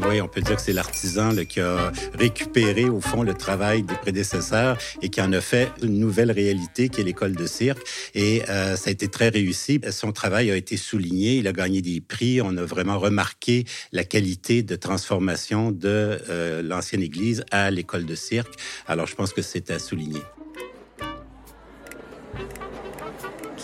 Oui, 0.10 0.20
on 0.20 0.28
peut 0.28 0.42
dire 0.42 0.56
que 0.56 0.62
c'est 0.64 0.74
l'artisan 0.74 1.30
qui 1.48 1.60
a 1.60 1.92
récupéré, 2.16 2.86
au 2.86 3.00
fond, 3.00 3.22
le 3.22 3.36
travail 3.36 3.84
des 3.84 3.94
prédécesseurs 3.94 4.80
et 5.04 5.10
qui 5.10 5.22
en 5.22 5.32
a 5.32 5.40
fait 5.40 5.72
une 5.84 6.00
nouvelle 6.00 6.32
réalité 6.32 6.90
qui 6.90 7.02
est 7.02 7.04
l'école 7.04 7.36
de 7.36 7.46
cirque. 7.46 7.86
Et 8.16 8.42
euh, 8.50 8.76
ça 8.76 8.90
a 8.90 8.92
été 8.92 9.10
très 9.10 9.30
réussi. 9.30 9.80
Son 9.92 10.12
travail 10.12 10.50
a 10.50 10.56
été 10.56 10.76
souligné. 10.76 11.36
Il 11.36 11.48
a 11.48 11.54
gagné 11.54 11.84
des 11.84 12.02
prix. 12.02 12.42
On 12.42 12.58
a 12.58 12.66
vraiment 12.66 12.98
remarqué 12.98 13.66
la 13.92 14.04
qualité 14.04 14.64
de 14.64 14.76
transformation 14.76 15.70
de 15.70 16.20
euh, 16.30 16.64
l'ancienne 16.64 17.04
église 17.04 17.44
à 17.52 17.70
l'école 17.70 18.06
de 18.06 18.16
cirque. 18.16 18.56
Alors, 18.88 19.06
je 19.06 19.14
pense 19.14 19.34
que 19.34 19.44
c'est 19.44 19.70
à 19.70 19.78
souligner. 19.78 20.24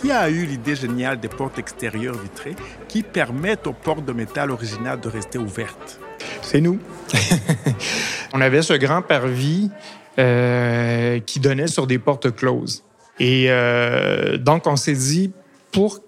Qui 0.03 0.11
a 0.11 0.29
eu 0.29 0.45
l'idée 0.45 0.75
géniale 0.75 1.17
des 1.17 1.29
portes 1.29 1.57
extérieures 1.57 2.17
vitrées 2.17 2.57
qui 2.89 3.03
permettent 3.03 3.67
aux 3.67 3.73
portes 3.73 4.03
de 4.03 4.11
métal 4.11 4.51
originales 4.51 4.99
de 4.99 5.07
rester 5.07 5.37
ouvertes? 5.37 5.97
C'est 6.41 6.59
nous. 6.59 6.77
on 8.33 8.41
avait 8.41 8.63
ce 8.63 8.73
grand 8.73 9.01
parvis 9.01 9.71
euh, 10.19 11.21
qui 11.21 11.39
donnait 11.39 11.67
sur 11.67 11.87
des 11.87 11.99
portes 11.99 12.35
closes. 12.35 12.83
Et 13.17 13.45
euh, 13.47 14.37
donc, 14.37 14.67
on 14.67 14.75
s'est 14.75 14.91
dit, 14.91 15.31
pour 15.71 15.99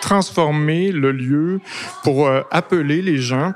transformer 0.00 0.90
le 0.90 1.12
lieu, 1.12 1.60
pour 2.04 2.28
euh, 2.28 2.40
appeler 2.50 3.02
les 3.02 3.18
gens, 3.18 3.52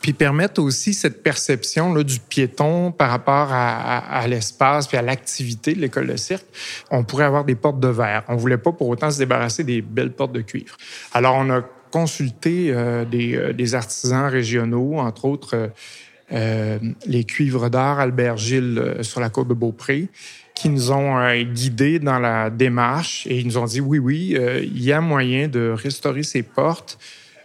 puis 0.00 0.12
permettre 0.12 0.62
aussi 0.62 0.94
cette 0.94 1.22
perception 1.22 1.92
là, 1.92 2.02
du 2.02 2.20
piéton 2.20 2.92
par 2.92 3.10
rapport 3.10 3.48
à, 3.50 4.26
l'espace 4.28 4.86
puis 4.86 4.96
à 4.96 5.02
l'activité 5.02 5.74
de 5.74 5.80
l'école 5.80 6.06
de 6.06 6.16
cirque. 6.16 6.46
On 6.90 7.04
pourrait 7.04 7.24
avoir 7.24 7.44
des 7.44 7.54
portes 7.54 7.80
de 7.80 7.88
verre. 7.88 8.22
On 8.28 8.36
voulait 8.36 8.58
pas 8.58 8.72
pour 8.72 8.88
autant 8.88 9.10
se 9.10 9.18
débarrasser 9.18 9.64
des 9.64 9.82
belles 9.82 10.12
portes 10.12 10.32
de 10.32 10.40
cuivre. 10.40 10.76
Alors, 11.12 11.34
on 11.36 11.50
a 11.50 11.62
consulté 11.90 12.70
euh, 12.70 13.04
euh, 13.12 13.52
des, 13.52 13.74
artisans 13.74 14.26
régionaux, 14.26 14.98
entre 14.98 15.24
autres 15.24 15.70
euh, 16.32 16.78
les 17.06 17.24
cuivres 17.24 17.70
d'art 17.70 17.98
Albert 17.98 18.36
Gilles 18.36 18.98
sur 19.00 19.20
la 19.20 19.30
côte 19.30 19.48
de 19.48 19.54
Beaupré, 19.54 20.08
qui 20.54 20.68
nous 20.68 20.92
ont 20.92 21.42
guidés 21.42 21.98
dans 21.98 22.18
la 22.18 22.50
démarche 22.50 23.26
et 23.26 23.38
ils 23.38 23.46
nous 23.46 23.58
ont 23.58 23.64
dit 23.64 23.80
oui, 23.80 23.98
oui, 23.98 24.36
il 24.62 24.82
y 24.82 24.92
a 24.92 25.00
moyen 25.00 25.48
de 25.48 25.70
restaurer 25.70 26.24
ces 26.24 26.42
portes 26.42 26.98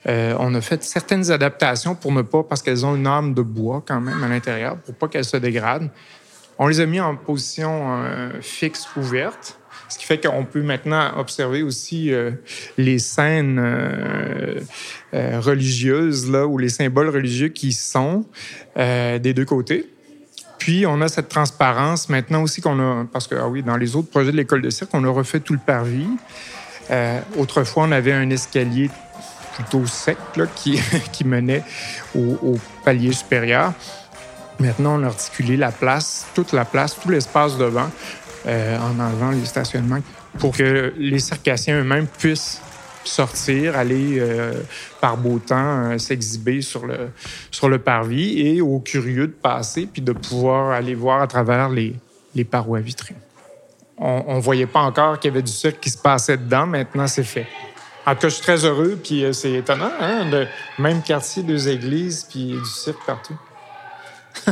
euh, 0.07 0.35
on 0.39 0.53
a 0.53 0.61
fait 0.61 0.83
certaines 0.83 1.31
adaptations 1.31 1.95
pour 1.95 2.11
ne 2.11 2.21
pas, 2.21 2.43
parce 2.43 2.61
qu'elles 2.61 2.85
ont 2.85 2.95
une 2.95 3.07
âme 3.07 3.33
de 3.33 3.41
bois 3.41 3.83
quand 3.85 4.01
même 4.01 4.21
à 4.23 4.27
l'intérieur, 4.27 4.77
pour 4.77 4.93
pas 4.95 5.07
qu'elles 5.07 5.25
se 5.25 5.37
dégradent. 5.37 5.89
On 6.59 6.67
les 6.67 6.81
a 6.81 6.85
mis 6.85 6.99
en 6.99 7.15
position 7.15 8.03
euh, 8.03 8.29
fixe 8.41 8.87
ouverte, 8.95 9.57
ce 9.89 9.97
qui 9.97 10.05
fait 10.05 10.23
qu'on 10.23 10.45
peut 10.45 10.61
maintenant 10.61 11.17
observer 11.17 11.63
aussi 11.63 12.11
euh, 12.11 12.31
les 12.77 12.99
scènes 12.99 13.61
religieuses 15.13 16.29
là, 16.29 16.45
ou 16.45 16.57
les 16.57 16.69
symboles 16.69 17.09
religieux 17.09 17.49
qui 17.49 17.71
sont 17.71 18.25
des 18.75 19.33
deux 19.33 19.45
côtés. 19.45 19.89
Puis, 20.57 20.85
on 20.85 21.01
a 21.01 21.09
cette 21.09 21.27
transparence 21.27 22.07
maintenant 22.07 22.41
aussi 22.41 22.61
qu'on 22.61 22.79
a, 22.79 23.05
parce 23.11 23.27
que, 23.27 23.35
ah 23.35 23.47
oui, 23.47 23.63
dans 23.63 23.75
les 23.75 23.95
autres 23.95 24.09
projets 24.09 24.31
de 24.31 24.37
l'école 24.37 24.61
de 24.61 24.69
cirque, 24.69 24.91
on 24.93 25.03
a 25.03 25.09
refait 25.09 25.41
tout 25.41 25.53
le 25.53 25.59
parvis. 25.59 26.07
autrefois, 27.37 27.83
on 27.83 27.91
avait 27.91 28.13
un 28.13 28.29
escalier 28.29 28.89
plutôt 29.55 29.85
sec 29.85 30.17
là, 30.35 30.45
qui, 30.47 30.79
menait 31.25 31.63
au, 32.15 32.57
palier 32.83 33.13
supérieur. 33.13 33.73
Maintenant, 34.59 34.99
on 34.99 35.03
a 35.03 35.07
articulé 35.07 35.57
la 35.57 35.71
place, 35.71 36.27
toute 36.33 36.53
la 36.53 36.65
place, 36.65 36.97
tout 36.99 37.09
l'espace 37.09 37.57
devant, 37.57 37.89
euh, 38.45 38.77
en 38.77 38.99
enlevant 38.99 39.31
les 39.31 39.45
stationnements, 39.45 39.99
pour 40.39 40.55
que 40.55 40.93
les 40.97 41.19
circassiens 41.19 41.79
eux-mêmes 41.79 42.07
puissent 42.07 42.61
sortir, 43.03 43.75
aller 43.75 44.19
euh, 44.19 44.53
par 45.01 45.17
beau 45.17 45.39
temps 45.39 45.91
euh, 45.91 45.97
s'exhiber 45.97 46.61
sur 46.61 46.85
le, 46.85 47.09
sur 47.51 47.67
le 47.67 47.79
parvis 47.79 48.39
et 48.39 48.61
aux 48.61 48.79
curieux 48.79 49.27
de 49.27 49.33
passer 49.33 49.87
puis 49.91 50.01
de 50.01 50.13
pouvoir 50.13 50.71
aller 50.71 50.95
voir 50.95 51.21
à 51.21 51.27
travers 51.27 51.69
les, 51.69 51.95
les 52.35 52.43
parois 52.43 52.79
vitrées. 52.79 53.15
On 53.97 54.35
ne 54.35 54.41
voyait 54.41 54.65
pas 54.65 54.81
encore 54.81 55.19
qu'il 55.19 55.29
y 55.29 55.33
avait 55.33 55.43
du 55.43 55.51
cirque 55.51 55.79
qui 55.79 55.89
se 55.89 55.97
passait 55.97 56.35
dedans. 56.35 56.65
Maintenant, 56.65 57.07
c'est 57.07 57.23
fait. 57.23 57.47
En 58.05 58.15
tout 58.15 58.21
cas, 58.21 58.29
je 58.29 58.33
suis 58.33 58.43
très 58.43 58.65
heureux, 58.65 58.99
puis 59.01 59.23
euh, 59.23 59.31
c'est 59.31 59.53
étonnant, 59.53 59.91
hein, 59.99 60.29
même 60.77 61.01
quartier, 61.01 61.41
deux 61.41 61.69
églises, 61.69 62.27
puis 62.29 62.57
du 62.59 62.65
cirque 62.65 63.05
partout. 63.05 63.37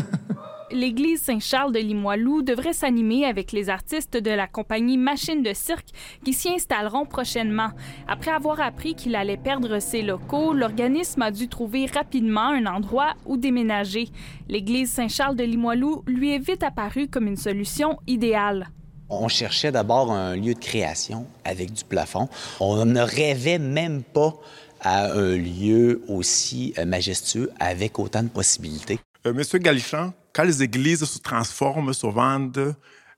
L'église 0.71 1.21
Saint-Charles 1.21 1.73
de 1.73 1.79
Limoilou 1.79 2.43
devrait 2.43 2.71
s'animer 2.71 3.25
avec 3.25 3.51
les 3.51 3.69
artistes 3.69 4.15
de 4.15 4.31
la 4.31 4.47
compagnie 4.47 4.97
Machine 4.97 5.43
de 5.43 5.53
Cirque 5.53 5.89
qui 6.23 6.31
s'y 6.31 6.47
installeront 6.47 7.05
prochainement. 7.05 7.71
Après 8.07 8.31
avoir 8.31 8.61
appris 8.61 8.95
qu'il 8.95 9.17
allait 9.17 9.35
perdre 9.35 9.79
ses 9.79 10.01
locaux, 10.01 10.53
l'organisme 10.53 11.23
a 11.23 11.31
dû 11.31 11.49
trouver 11.49 11.87
rapidement 11.87 12.47
un 12.51 12.65
endroit 12.67 13.15
où 13.25 13.35
déménager. 13.35 14.07
L'église 14.47 14.91
Saint-Charles 14.91 15.35
de 15.35 15.43
Limoilou 15.43 16.03
lui 16.07 16.33
est 16.33 16.39
vite 16.39 16.63
apparue 16.63 17.09
comme 17.09 17.27
une 17.27 17.35
solution 17.35 17.99
idéale. 18.07 18.69
On 19.13 19.27
cherchait 19.27 19.73
d'abord 19.73 20.09
un 20.13 20.37
lieu 20.37 20.53
de 20.53 20.59
création 20.59 21.27
avec 21.43 21.73
du 21.73 21.83
plafond. 21.83 22.29
On 22.61 22.85
ne 22.85 23.01
rêvait 23.01 23.59
même 23.59 24.03
pas 24.03 24.33
à 24.79 25.11
un 25.11 25.35
lieu 25.35 26.01
aussi 26.07 26.73
euh, 26.77 26.85
majestueux 26.85 27.51
avec 27.59 27.99
autant 27.99 28.23
de 28.23 28.29
possibilités. 28.29 28.99
Euh, 29.27 29.33
Monsieur 29.33 29.59
Galichan, 29.59 30.13
quand 30.31 30.43
les 30.43 30.63
églises 30.63 31.03
se 31.03 31.19
transforment, 31.19 31.91
se 31.91 32.07
vendent, 32.07 32.73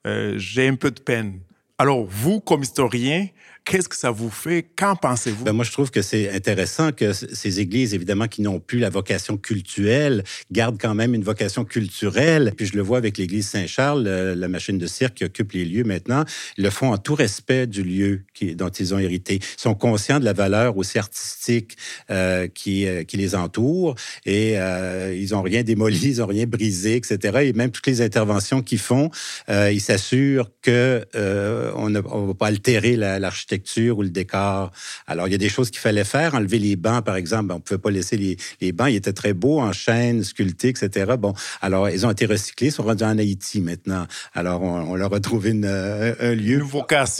euh, 0.07 0.33
j'ai 0.37 0.67
un 0.67 0.75
peu 0.75 0.89
de 0.89 0.99
peine. 0.99 1.39
Alors, 1.77 2.03
vous, 2.05 2.39
comme 2.39 2.63
historien, 2.63 3.27
Qu'est-ce 3.65 3.87
que 3.87 3.95
ça 3.95 4.11
vous 4.11 4.29
fait? 4.29 4.65
Qu'en 4.75 4.97
pensez-vous? 4.97 5.45
Ben 5.45 5.53
moi, 5.53 5.63
je 5.63 5.71
trouve 5.71 5.89
que 5.89 6.01
c'est 6.01 6.29
intéressant 6.31 6.91
que 6.91 7.13
ces 7.13 7.61
églises, 7.61 7.93
évidemment, 7.93 8.27
qui 8.27 8.41
n'ont 8.41 8.59
plus 8.59 8.79
la 8.79 8.89
vocation 8.89 9.37
cultuelle, 9.37 10.25
gardent 10.51 10.77
quand 10.79 10.93
même 10.93 11.15
une 11.15 11.23
vocation 11.23 11.63
culturelle. 11.63 12.51
Puis 12.57 12.65
je 12.65 12.75
le 12.75 12.81
vois 12.81 12.97
avec 12.97 13.17
l'église 13.17 13.47
Saint-Charles, 13.47 14.03
la 14.03 14.47
machine 14.49 14.77
de 14.77 14.85
cirque 14.85 15.13
qui 15.15 15.23
occupe 15.23 15.53
les 15.53 15.63
lieux 15.63 15.85
maintenant, 15.85 16.25
le 16.57 16.69
font 16.69 16.91
en 16.91 16.97
tout 16.97 17.15
respect 17.15 17.65
du 17.65 17.83
lieu 17.83 18.23
dont 18.55 18.69
ils 18.69 18.93
ont 18.93 18.99
hérité. 18.99 19.35
Ils 19.35 19.61
sont 19.61 19.75
conscients 19.75 20.19
de 20.19 20.25
la 20.25 20.33
valeur 20.33 20.75
aussi 20.75 20.99
artistique 20.99 21.77
euh, 22.11 22.47
qui, 22.47 22.85
euh, 22.85 23.03
qui 23.03 23.15
les 23.15 23.33
entoure 23.33 23.95
et 24.25 24.59
euh, 24.59 25.15
ils 25.15 25.31
n'ont 25.31 25.41
rien 25.41 25.63
démoli, 25.63 25.99
ils 26.03 26.17
n'ont 26.17 26.27
rien 26.27 26.45
brisé, 26.45 26.97
etc. 26.97 27.39
Et 27.43 27.53
même 27.53 27.71
toutes 27.71 27.87
les 27.87 28.01
interventions 28.01 28.61
qu'ils 28.61 28.79
font, 28.79 29.09
euh, 29.49 29.71
ils 29.71 29.81
s'assurent 29.81 30.49
que 30.61 31.05
euh, 31.15 31.71
on 31.75 31.89
ne 31.89 32.01
va 32.01 32.33
pas 32.33 32.47
altérer 32.47 32.97
l'architecture 32.97 33.52
ou 33.91 34.01
le 34.01 34.09
décor. 34.09 34.71
Alors, 35.07 35.27
il 35.27 35.31
y 35.31 35.35
a 35.35 35.37
des 35.37 35.49
choses 35.49 35.69
qu'il 35.69 35.79
fallait 35.79 36.03
faire. 36.03 36.35
Enlever 36.35 36.59
les 36.59 36.75
bancs, 36.75 37.03
par 37.03 37.15
exemple. 37.15 37.51
On 37.51 37.55
ne 37.55 37.61
pouvait 37.61 37.77
pas 37.77 37.91
laisser 37.91 38.17
les, 38.17 38.37
les, 38.61 38.71
bancs. 38.71 38.89
Ils 38.89 38.95
étaient 38.95 39.13
très 39.13 39.33
beaux, 39.33 39.59
en 39.59 39.73
chaîne, 39.73 40.23
sculptés, 40.23 40.69
etc. 40.69 41.13
Bon, 41.17 41.33
alors, 41.61 41.89
ils 41.89 42.05
ont 42.05 42.11
été 42.11 42.25
recyclés, 42.25 42.67
ils 42.67 42.71
sont 42.71 42.83
rendus 42.83 43.03
en 43.03 43.17
Haïti 43.17 43.61
maintenant. 43.61 44.05
Alors, 44.33 44.61
on, 44.61 44.95
leur 44.95 45.13
a 45.13 45.19
trouvé 45.19 45.51
une, 45.51 45.65
euh, 45.65 46.13
un 46.19 46.35
lieu 46.35 46.61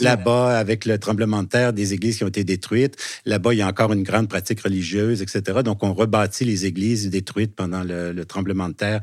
là-bas 0.00 0.58
avec 0.58 0.84
le 0.84 0.98
tremblement 0.98 1.42
de 1.42 1.48
terre, 1.48 1.72
des 1.72 1.92
églises 1.92 2.18
qui 2.18 2.24
ont 2.24 2.28
été 2.28 2.44
détruites. 2.44 2.96
Là-bas, 3.26 3.52
il 3.54 3.58
y 3.58 3.62
a 3.62 3.68
encore 3.68 3.92
une 3.92 4.02
grande 4.02 4.28
pratique 4.28 4.60
religieuse, 4.60 5.22
etc. 5.22 5.60
Donc, 5.64 5.82
on 5.82 5.94
rebâtit 5.94 6.44
les 6.44 6.66
églises 6.66 7.08
détruites 7.10 7.54
pendant 7.54 7.82
le, 7.82 8.12
le 8.12 8.24
tremblement 8.24 8.68
de 8.68 8.74
terre 8.74 9.00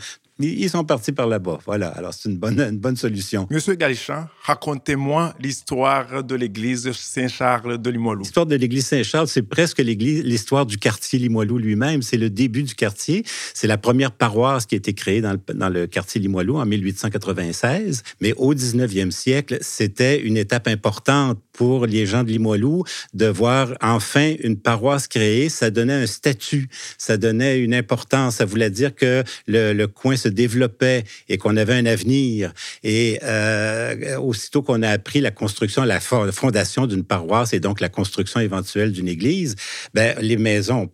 ils 0.48 0.70
sont 0.70 0.84
partis 0.84 1.12
par 1.12 1.28
là-bas. 1.28 1.60
Voilà. 1.66 1.90
Alors, 1.90 2.14
c'est 2.14 2.30
une 2.30 2.38
bonne, 2.38 2.60
une 2.60 2.78
bonne 2.78 2.96
solution. 2.96 3.48
Monsieur 3.50 3.76
Galichan, 3.76 4.28
racontez-moi 4.44 5.34
l'histoire 5.40 6.24
de 6.24 6.36
l'église 6.36 6.92
Saint-Charles 6.92 7.78
de 7.78 7.90
Limoilou. 7.90 8.22
L'histoire 8.22 8.46
de 8.46 8.56
l'église 8.56 8.86
Saint-Charles, 8.86 9.28
c'est 9.28 9.42
presque 9.42 9.80
l'histoire 9.80 10.66
du 10.66 10.78
quartier 10.78 11.20
Limoilou 11.20 11.58
lui-même. 11.58 12.02
C'est 12.02 12.18
le 12.18 12.30
début 12.30 12.64
du 12.64 12.76
quartier. 12.76 13.24
C'est 13.54 13.68
la 13.68 13.78
première 13.78 14.12
paroisse 14.12 14.66
qui 14.66 14.76
a 14.76 14.78
été 14.78 14.94
créée 14.94 15.22
dans 15.22 15.34
le, 15.34 15.54
dans 15.54 15.70
le 15.70 15.88
quartier 15.88 16.22
Limoilou 16.22 16.58
en 16.58 16.66
1896. 16.66 18.04
Mais 18.22 18.34
au 18.38 18.54
19e 18.54 19.12
siècle, 19.12 19.58
c'était 19.62 20.22
une 20.22 20.38
étape 20.38 20.68
importante 20.68 21.40
pour 21.54 21.86
les 21.86 22.06
gens 22.06 22.24
de 22.24 22.30
Limoilou 22.30 22.84
de 23.14 23.28
voir 23.28 23.74
enfin 23.82 24.34
une 24.40 24.58
paroisse 24.58 25.08
créée. 25.08 25.50
Ça 25.50 25.70
donnait 25.70 25.94
un 25.94 26.08
statut, 26.08 26.70
ça 26.98 27.18
donnait 27.18 27.60
une 27.60 27.74
importance. 27.74 28.36
Ça 28.38 28.46
voulait 28.46 28.70
dire 28.70 28.96
que 28.96 29.24
le, 29.48 29.74
le 29.74 29.88
coin 29.88 30.16
se 30.16 30.30
développait 30.34 31.04
et 31.30 31.38
qu'on 31.38 31.58
avait 31.58 31.74
un 31.74 31.86
avenir. 31.86 32.54
Et 32.84 33.20
euh, 33.24 34.18
aussitôt 34.18 34.62
qu'on 34.62 34.82
a 34.82 34.90
appris 34.90 35.22
la 35.22 35.32
construction, 35.32 35.84
la 35.84 36.00
fondation 36.00 36.88
d'une 36.88 37.04
paroisse 37.04 37.54
et 37.54 37.60
donc 37.60 37.80
la 37.80 37.90
construction 37.90 38.40
éventuelle 38.40 38.92
d'une 38.92 39.08
église, 39.08 39.56
ben, 39.94 40.16
les 40.20 40.38
maisons, 40.38 40.82
on 40.82 40.88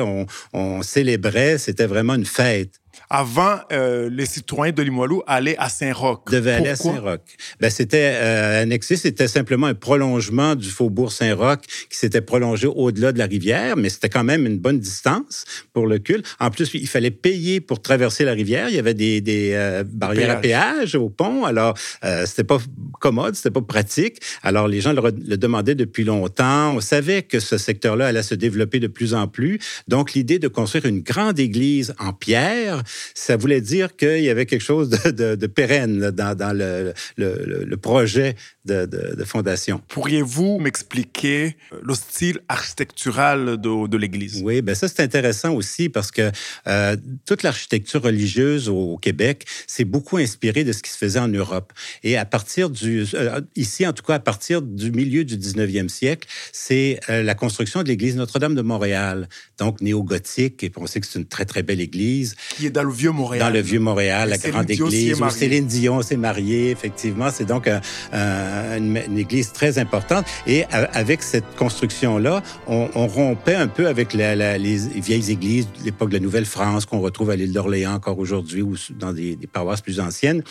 on, 0.00 0.26
on 0.52 0.82
célébrait, 0.82 1.58
c'était 1.58 1.86
vraiment 1.86 2.14
une 2.14 2.26
fête. 2.26 2.81
Avant, 3.10 3.58
euh, 3.72 4.08
les 4.10 4.26
citoyens 4.26 4.72
de 4.72 4.82
Limoilou 4.82 5.22
allaient 5.26 5.56
à 5.58 5.68
Saint-Roch. 5.68 6.30
Devaient 6.30 6.52
aller 6.52 6.70
à 6.70 6.76
Saint-Roch. 6.76 7.20
Ben, 7.60 7.70
c'était 7.70 8.12
euh, 8.14 8.62
annexé, 8.62 8.96
c'était 8.96 9.28
simplement 9.28 9.66
un 9.66 9.74
prolongement 9.74 10.54
du 10.54 10.68
faubourg 10.68 11.12
Saint-Roch 11.12 11.60
qui 11.90 11.96
s'était 11.96 12.20
prolongé 12.20 12.66
au-delà 12.66 13.12
de 13.12 13.18
la 13.18 13.26
rivière, 13.26 13.76
mais 13.76 13.88
c'était 13.88 14.08
quand 14.08 14.24
même 14.24 14.46
une 14.46 14.58
bonne 14.58 14.78
distance 14.78 15.44
pour 15.72 15.86
le 15.86 15.98
culte. 15.98 16.26
En 16.40 16.50
plus, 16.50 16.70
il 16.74 16.88
fallait 16.88 17.10
payer 17.10 17.60
pour 17.60 17.82
traverser 17.82 18.24
la 18.24 18.32
rivière. 18.32 18.68
Il 18.68 18.76
y 18.76 18.78
avait 18.78 18.94
des, 18.94 19.20
des 19.20 19.52
euh, 19.54 19.84
barrières 19.86 20.30
à 20.30 20.36
péage 20.36 20.94
au 20.94 21.08
pont. 21.08 21.44
Alors, 21.44 21.76
euh, 22.04 22.24
c'était 22.26 22.44
pas 22.44 22.58
commode, 23.00 23.34
c'était 23.34 23.50
pas 23.50 23.62
pratique. 23.62 24.18
Alors, 24.42 24.68
les 24.68 24.80
gens 24.80 24.92
le, 24.92 25.02
le 25.02 25.36
demandaient 25.36 25.74
depuis 25.74 26.04
longtemps. 26.04 26.74
On 26.74 26.80
savait 26.80 27.22
que 27.22 27.40
ce 27.40 27.58
secteur-là 27.58 28.06
allait 28.06 28.22
se 28.22 28.34
développer 28.34 28.80
de 28.80 28.86
plus 28.86 29.14
en 29.14 29.28
plus. 29.28 29.58
Donc, 29.88 30.14
l'idée 30.14 30.38
de 30.38 30.48
construire 30.48 30.86
une 30.86 31.00
grande 31.00 31.38
église 31.38 31.94
en 31.98 32.12
pierre, 32.12 32.81
ça 33.14 33.36
voulait 33.36 33.60
dire 33.60 33.96
qu'il 33.96 34.22
y 34.22 34.30
avait 34.30 34.46
quelque 34.46 34.62
chose 34.62 34.90
de, 34.90 35.10
de, 35.10 35.34
de 35.34 35.46
pérenne 35.46 36.10
dans, 36.10 36.36
dans 36.36 36.56
le, 36.56 36.92
le, 37.16 37.64
le, 37.64 37.76
projet 37.76 38.36
de, 38.64 38.86
de 38.86 39.24
fondation. 39.24 39.80
Pourriez-vous 39.88 40.58
m'expliquer 40.58 41.56
le 41.82 41.94
style 41.94 42.40
architectural 42.48 43.60
de, 43.60 43.96
l'église? 43.96 44.42
Oui, 44.42 44.62
ben 44.62 44.74
ça, 44.74 44.88
c'est 44.88 45.02
intéressant 45.02 45.52
aussi 45.54 45.88
parce 45.88 46.10
que 46.10 46.30
euh, 46.66 46.96
toute 47.26 47.42
l'architecture 47.42 48.02
religieuse 48.02 48.68
au, 48.68 48.98
Québec 49.00 49.46
s'est 49.66 49.84
beaucoup 49.84 50.18
inspirée 50.18 50.64
de 50.64 50.72
ce 50.72 50.82
qui 50.82 50.90
se 50.90 50.98
faisait 50.98 51.18
en 51.18 51.28
Europe. 51.28 51.72
Et 52.02 52.16
à 52.16 52.24
partir 52.24 52.70
du... 52.70 53.04
Euh, 53.14 53.40
ici, 53.56 53.86
en 53.86 53.92
tout 53.92 54.02
cas, 54.02 54.14
à 54.14 54.20
partir 54.20 54.62
du 54.62 54.92
milieu 54.92 55.24
du 55.24 55.36
19e 55.36 55.88
siècle, 55.88 56.28
c'est 56.52 57.00
euh, 57.08 57.22
la 57.22 57.34
construction 57.34 57.82
de 57.82 57.88
l'église 57.88 58.16
Notre-Dame 58.16 58.54
de 58.54 58.62
Montréal, 58.62 59.28
donc 59.58 59.80
néo-gothique, 59.80 60.62
et 60.62 60.72
on 60.76 60.86
sait 60.86 61.00
que 61.00 61.06
c'est 61.06 61.18
une 61.18 61.26
très, 61.26 61.44
très 61.44 61.62
belle 61.62 61.80
église. 61.80 62.36
Qui 62.56 62.66
est 62.66 62.70
dans 62.72 62.82
le 62.82 62.92
Vieux-Montréal. 62.92 63.46
Dans 63.46 63.52
le 63.52 63.60
Vieux-Montréal, 63.60 64.28
la 64.30 64.38
grande 64.38 64.70
église 64.70 65.20
où 65.20 65.30
Céline 65.30 65.66
Dion 65.66 66.02
s'est 66.02 66.16
mariée, 66.16 66.70
effectivement. 66.70 67.28
C'est 67.32 67.44
donc 67.44 67.68
un, 67.68 67.80
un, 68.12 68.78
une, 68.78 69.00
une, 69.08 69.18
église 69.18 69.52
très 69.52 69.78
importante. 69.78 70.24
Et 70.46 70.64
avec 70.70 71.22
cette 71.22 71.44
construction-là, 71.56 72.42
on, 72.66 72.88
on, 72.94 73.06
rompait 73.06 73.54
un 73.54 73.68
peu 73.68 73.86
avec 73.88 74.14
la, 74.14 74.34
la, 74.34 74.58
les 74.58 74.76
vieilles 74.76 75.30
églises 75.30 75.68
de 75.78 75.84
l'époque 75.84 76.08
de 76.08 76.14
la 76.14 76.20
Nouvelle-France 76.20 76.86
qu'on 76.86 77.00
retrouve 77.00 77.30
à 77.30 77.36
l'île 77.36 77.52
d'Orléans 77.52 77.94
encore 77.94 78.18
aujourd'hui 78.18 78.62
ou 78.62 78.74
dans 78.98 79.12
des, 79.12 79.36
des, 79.36 79.46
paroisses 79.46 79.82
plus 79.82 80.00
anciennes. 80.00 80.42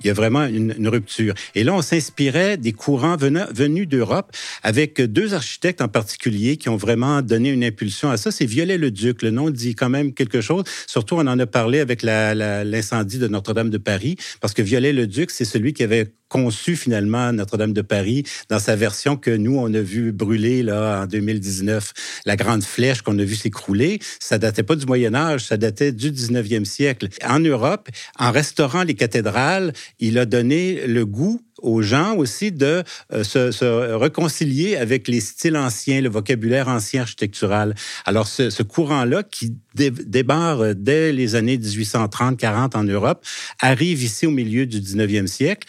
Il 0.00 0.06
y 0.06 0.10
a 0.10 0.12
vraiment 0.12 0.44
une, 0.44 0.74
une 0.76 0.88
rupture. 0.88 1.34
Et 1.54 1.64
là, 1.64 1.74
on 1.74 1.82
s'inspirait 1.82 2.56
des 2.58 2.72
courants 2.72 3.16
venant, 3.16 3.46
venus 3.52 3.88
d'Europe 3.88 4.32
avec 4.62 5.00
deux 5.00 5.34
architectes 5.34 5.80
en 5.80 5.88
particulier 5.88 6.56
qui 6.56 6.68
ont 6.68 6.76
vraiment 6.76 7.22
donné 7.22 7.50
une 7.50 7.64
impulsion 7.64 8.10
à 8.10 8.16
ça. 8.16 8.30
C'est 8.30 8.46
Viollet-le-Duc. 8.46 9.22
Le 9.22 9.30
nom 9.30 9.50
dit 9.50 9.74
quand 9.74 9.88
même 9.88 10.12
quelque 10.12 10.40
chose. 10.40 10.64
Surtout, 10.86 11.16
on 11.16 11.26
en 11.26 11.38
a 11.38 11.46
parlé 11.46 11.69
avec 11.78 12.02
l'incendie 12.02 13.18
de 13.18 13.28
Notre-Dame 13.28 13.70
de 13.70 13.78
Paris 13.78 14.16
parce 14.40 14.54
que 14.54 14.62
Viollet-le-Duc, 14.62 15.30
c'est 15.30 15.44
celui 15.44 15.72
qui 15.72 15.84
avait 15.84 16.14
conçu 16.30 16.76
finalement 16.76 17.32
Notre-Dame 17.32 17.74
de 17.74 17.82
Paris 17.82 18.22
dans 18.48 18.60
sa 18.60 18.76
version 18.76 19.16
que 19.16 19.30
nous, 19.30 19.58
on 19.58 19.74
a 19.74 19.80
vu 19.80 20.12
brûler 20.12 20.62
là, 20.62 21.02
en 21.02 21.06
2019. 21.06 21.92
La 22.24 22.36
grande 22.36 22.62
flèche 22.62 23.02
qu'on 23.02 23.18
a 23.18 23.24
vu 23.24 23.34
s'écrouler, 23.34 23.98
ça 24.20 24.38
datait 24.38 24.62
pas 24.62 24.76
du 24.76 24.86
Moyen 24.86 25.14
Âge, 25.14 25.44
ça 25.44 25.58
datait 25.58 25.92
du 25.92 26.10
19e 26.10 26.64
siècle. 26.64 27.08
En 27.28 27.40
Europe, 27.40 27.88
en 28.18 28.30
restaurant 28.30 28.84
les 28.84 28.94
cathédrales, 28.94 29.74
il 29.98 30.18
a 30.18 30.24
donné 30.24 30.86
le 30.86 31.04
goût 31.04 31.42
aux 31.62 31.82
gens 31.82 32.16
aussi 32.16 32.52
de 32.52 32.82
euh, 33.12 33.24
se, 33.24 33.94
réconcilier 33.94 34.76
avec 34.76 35.08
les 35.08 35.20
styles 35.20 35.56
anciens, 35.56 36.00
le 36.00 36.08
vocabulaire 36.08 36.68
ancien 36.68 37.02
architectural. 37.02 37.74
Alors, 38.06 38.26
ce, 38.26 38.62
courant-là, 38.62 39.22
qui 39.22 39.54
dé 39.74 39.90
débarre 39.90 40.74
dès 40.74 41.12
les 41.12 41.34
années 41.34 41.56
1830-40 41.58 42.76
en 42.76 42.84
Europe, 42.84 43.24
arrive 43.60 44.02
ici 44.02 44.26
au 44.26 44.30
milieu 44.30 44.66
du 44.66 44.80
19e 44.80 45.26
siècle. 45.26 45.68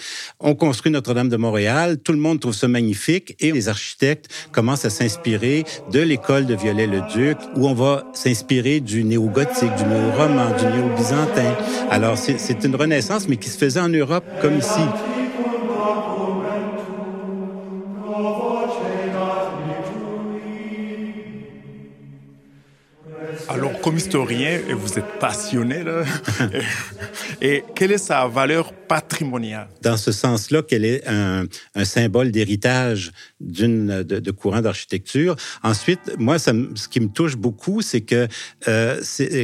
Construit 0.56 0.92
Notre-Dame 0.92 1.30
de 1.30 1.38
Montréal, 1.38 1.98
tout 1.98 2.12
le 2.12 2.18
monde 2.18 2.40
trouve 2.40 2.54
ça 2.54 2.68
magnifique 2.68 3.36
et 3.40 3.52
les 3.52 3.70
architectes 3.70 4.28
commencent 4.52 4.86
à 4.86 4.90
s'inspirer 4.90 5.64
de 5.92 6.00
l'école 6.00 6.46
de 6.46 6.56
Viollet-le-Duc, 6.56 7.38
où 7.56 7.68
on 7.68 7.74
va 7.74 8.04
s'inspirer 8.14 8.80
du 8.80 9.04
néo-gothique, 9.04 9.76
du 9.76 9.84
néo-roman, 9.84 10.56
du 10.58 10.66
néo-byzantin. 10.66 11.56
Alors, 11.90 12.18
c'est 12.18 12.64
une 12.64 12.76
renaissance, 12.76 13.28
mais 13.28 13.38
qui 13.38 13.50
se 13.50 13.58
faisait 13.58 13.80
en 13.80 13.90
Europe 13.90 14.26
comme 14.42 14.58
ici. 14.58 14.82
Comme 23.82 23.98
historien, 23.98 24.60
vous 24.70 25.00
êtes 25.00 25.20
passionné, 25.20 25.84
là. 25.84 26.04
et 27.42 27.64
quelle 27.76 27.92
est 27.92 27.98
sa 27.98 28.28
valeur 28.28 28.74
patrimoniale? 28.74 29.68
Dans 29.82 29.98
ce 29.98 30.12
sens-là, 30.12 30.62
qu'elle 30.62 30.86
est 30.86 31.08
un, 31.08 31.46
un 31.76 31.86
symbole 31.86 32.32
d'héritage 32.32 33.12
d'une 33.40 34.04
de, 34.04 34.20
de, 34.20 34.32
courant 34.32 34.62
d'architecture. 34.62 35.36
Ensuite, 35.64 36.00
moi, 36.18 36.38
ça, 36.40 36.54
ce 36.76 36.88
qui 36.88 37.00
me 37.00 37.08
touche 37.08 37.36
beaucoup, 37.36 37.82
c'est 37.82 38.02
que 38.02 38.28
euh, 38.68 39.02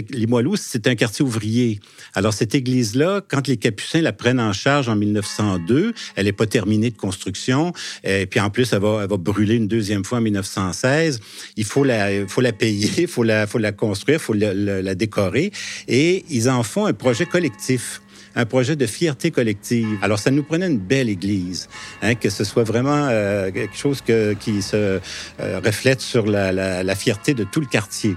Limoilou, 0.09 0.55
c'est 0.55 0.87
un 0.87 0.95
quartier 0.95 1.25
ouvrier. 1.25 1.79
Alors, 2.13 2.33
cette 2.33 2.53
église-là, 2.53 3.21
quand 3.27 3.47
les 3.47 3.57
Capucins 3.57 4.01
la 4.01 4.13
prennent 4.13 4.39
en 4.39 4.53
charge 4.53 4.89
en 4.89 4.95
1902, 4.95 5.93
elle 6.15 6.25
n'est 6.25 6.31
pas 6.31 6.45
terminée 6.45 6.91
de 6.91 6.97
construction. 6.97 7.73
Et 8.03 8.25
puis, 8.27 8.39
en 8.39 8.49
plus, 8.49 8.71
elle 8.73 8.81
va, 8.81 8.99
elle 9.03 9.09
va 9.09 9.17
brûler 9.17 9.55
une 9.55 9.67
deuxième 9.67 10.05
fois 10.05 10.19
en 10.19 10.21
1916. 10.21 11.19
Il 11.55 11.65
faut 11.65 11.83
la, 11.83 12.27
faut 12.27 12.41
la 12.41 12.53
payer, 12.53 12.91
il 12.97 13.07
faut 13.07 13.23
la, 13.23 13.47
faut 13.47 13.57
la 13.57 13.71
construire, 13.71 14.21
faut 14.27 14.33
la, 14.33 14.95
décorer. 14.95 15.51
Et 15.87 16.25
ils 16.29 16.49
en 16.49 16.63
font 16.63 16.85
un 16.85 16.93
projet 16.93 17.25
collectif 17.25 18.01
un 18.35 18.45
projet 18.45 18.75
de 18.75 18.85
fierté 18.85 19.31
collective. 19.31 19.97
Alors, 20.03 20.19
ça 20.19 20.29
nous 20.29 20.43
prenait 20.43 20.67
une 20.67 20.77
belle 20.77 21.09
église, 21.09 21.67
hein, 22.03 22.13
que 22.13 22.29
ce 22.29 22.43
soit 22.43 22.63
vraiment 22.63 23.07
euh, 23.09 23.49
quelque 23.51 23.75
chose 23.75 24.03
qui 24.39 24.61
se 24.61 24.99
euh, 25.39 25.59
reflète 25.65 26.01
sur 26.01 26.27
la, 26.27 26.95
fierté 26.95 27.33
de 27.33 27.43
tout 27.43 27.61
le 27.61 27.65
quartier. 27.65 28.15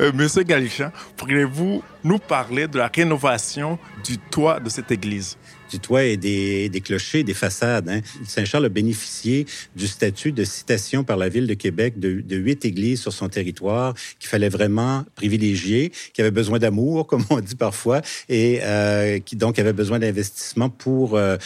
Euh, 0.00 0.10
Monsieur 0.12 0.42
Galichan, 0.42 0.90
pourriez-vous 1.16 1.84
nous 2.02 2.18
parler 2.18 2.66
de 2.66 2.78
la 2.78 2.90
rénovation 2.92 3.78
du 4.04 4.18
toit 4.18 4.58
de 4.58 4.70
cette 4.70 4.90
église? 4.90 5.36
Du 5.70 5.78
toit 5.78 6.04
et 6.04 6.16
des, 6.16 6.68
des 6.68 6.80
clochers, 6.80 7.22
des 7.22 7.34
façades. 7.34 7.88
Hein. 7.88 8.00
Saint-Charles 8.26 8.66
a 8.66 8.68
bénéficié 8.68 9.46
du 9.74 9.86
statut 9.86 10.32
de 10.32 10.44
citation 10.44 11.04
par 11.04 11.16
la 11.16 11.28
Ville 11.28 11.46
de 11.46 11.54
Québec 11.54 11.98
de, 11.98 12.20
de 12.20 12.36
huit 12.36 12.64
églises 12.64 13.00
sur 13.00 13.12
son 13.12 13.28
territoire 13.28 13.94
qu'il 14.18 14.28
fallait 14.28 14.48
vraiment 14.48 15.04
privilégier, 15.14 15.92
qui 16.12 16.20
avaient 16.20 16.30
besoin 16.30 16.58
d'amour, 16.58 17.06
comme 17.08 17.24
on 17.30 17.40
dit 17.40 17.56
parfois, 17.56 18.02
et 18.28 18.60
euh, 18.62 19.18
qui 19.18 19.36
donc 19.36 19.58
avait 19.58 19.72
besoin 19.72 19.98
d'investissement 19.98 20.68
pour 20.68 21.16
euh, 21.16 21.36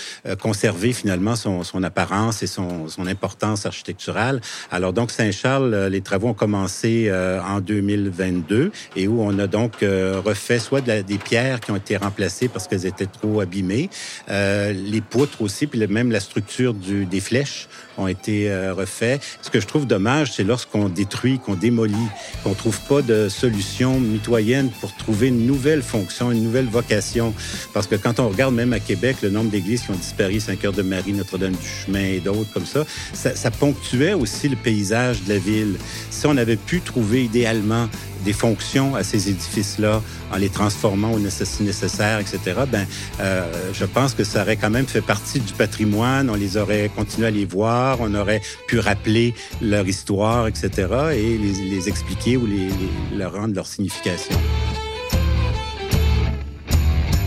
conserver 0.41 0.93
finalement 0.93 1.37
son, 1.37 1.63
son 1.65 1.83
apparence 1.83 2.43
et 2.43 2.47
son, 2.47 2.89
son, 2.89 3.07
importance 3.07 3.67
architecturale. 3.67 4.41
Alors 4.71 4.93
donc 4.93 5.11
Saint-Charles, 5.11 5.89
les 5.91 6.01
travaux 6.01 6.29
ont 6.29 6.35
commencé 6.35 7.09
euh, 7.09 7.41
en 7.43 7.61
2022 7.61 8.73
et 8.97 9.09
où 9.09 9.21
on 9.21 9.39
a 9.39 9.47
donc 9.47 9.83
euh, 9.83 10.21
refait 10.25 10.59
soit 10.59 10.81
de 10.81 10.89
la, 10.89 11.03
des 11.03 11.19
pierres 11.19 11.61
qui 11.61 11.71
ont 11.71 11.77
été 11.77 11.97
remplacées 11.97 12.49
parce 12.49 12.69
qu'elles 12.69 12.87
étaient 12.87 13.07
trop 13.07 13.41
abîmées, 13.41 13.91
euh, 14.29 14.73
les 14.73 15.01
poutres 15.01 15.43
aussi, 15.43 15.67
puis 15.67 15.87
même 15.87 16.11
la 16.11 16.21
structure 16.21 16.75
du, 16.75 17.05
des 17.07 17.21
flèches 17.21 17.69
ont 17.99 18.07
été 18.07 18.51
euh, 18.51 18.75
refaits. 18.75 19.23
Ce 19.43 19.51
que 19.51 19.61
je 19.61 19.67
trouve 19.67 19.87
dommage, 19.87 20.33
c'est 20.33 20.45
lorsqu'on 20.45 20.89
détruit, 20.89 21.39
qu'on 21.39 21.55
démolit, 21.55 21.95
qu'on 22.43 22.55
trouve 22.55 22.79
pas 22.89 23.03
de 23.03 23.29
solution 23.29 24.01
mitoyenne 24.01 24.71
pour 24.81 24.95
trouver 24.97 25.29
une 25.29 25.47
nouvelle 25.47 25.83
fonction, 25.83 26.31
une 26.31 26.43
nouvelle 26.43 26.67
vocation. 26.67 27.35
Parce 27.75 27.87
que 27.87 27.97
quand 27.97 28.21
on 28.21 28.29
regarde 28.29 28.55
même 28.55 28.73
à 28.73 28.81
Québec 28.81 29.17
le 29.23 29.31
nombre 29.31 29.51
d'églises 29.51 29.83
qui 29.83 29.91
ont 29.91 29.95
disparu, 29.95 30.41
Saint-Cœur-de-Marie, 30.41 31.13
Notre-Dame-du-Chemin 31.13 32.05
et 32.05 32.21
d'autres 32.21 32.53
comme 32.53 32.67
ça, 32.67 32.85
ça, 33.13 33.35
ça 33.35 33.51
ponctuait 33.51 34.15
aussi 34.15 34.49
le 34.49 34.57
paysage 34.57 35.25
de 35.25 35.35
la 35.35 35.39
ville. 35.39 35.77
Si 36.11 36.27
on 36.27 36.37
avait 36.37 36.57
pu 36.57 36.81
trouver 36.81 37.25
idéalement 37.25 37.89
des 38.25 38.33
fonctions 38.33 38.95
à 38.95 39.03
ces 39.03 39.29
édifices-là 39.29 40.03
en 40.33 40.37
les 40.37 40.49
transformant 40.49 41.13
au 41.13 41.19
nécessaire, 41.19 42.19
etc., 42.19 42.39
ben, 42.71 42.87
euh, 43.21 43.71
je 43.73 43.85
pense 43.85 44.15
que 44.15 44.25
ça 44.25 44.43
aurait 44.43 44.57
quand 44.57 44.71
même 44.71 44.87
fait 44.87 45.01
partie 45.01 45.41
du 45.41 45.53
patrimoine. 45.53 46.31
On 46.31 46.35
les 46.35 46.57
aurait 46.57 46.91
continué 46.95 47.27
à 47.27 47.31
les 47.31 47.45
voir, 47.45 47.99
on 48.01 48.15
aurait 48.15 48.43
pu 48.67 48.79
rappeler 48.79 49.35
leur 49.61 49.87
histoire, 49.87 50.47
etc., 50.47 50.71
et 51.13 51.39
les, 51.39 51.53
les 51.71 51.89
expliquer 51.89 52.37
ou 52.37 52.47
les, 52.47 52.69
les, 52.69 53.19
leur 53.19 53.35
rendre 53.35 53.55
leur 53.55 53.67
signification. 53.67 54.37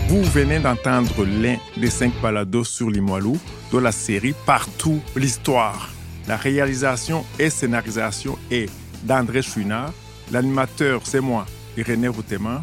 Vous 0.08 0.22
venez 0.22 0.60
d'entendre 0.60 1.24
l'un 1.24 1.56
des 1.76 1.90
cinq 1.90 2.12
balados 2.22 2.64
sur 2.64 2.88
Limoilou 2.88 3.36
de 3.72 3.78
la 3.78 3.90
série 3.90 4.34
Partout 4.46 5.00
l'histoire. 5.16 5.90
La 6.28 6.36
réalisation 6.36 7.24
et 7.38 7.50
scénarisation 7.50 8.38
est 8.50 8.70
d'André 9.02 9.42
Chouinard, 9.42 9.92
L'animateur, 10.32 11.02
c'est 11.04 11.20
moi, 11.20 11.46
Irénée 11.76 12.08
Routeman. 12.08 12.62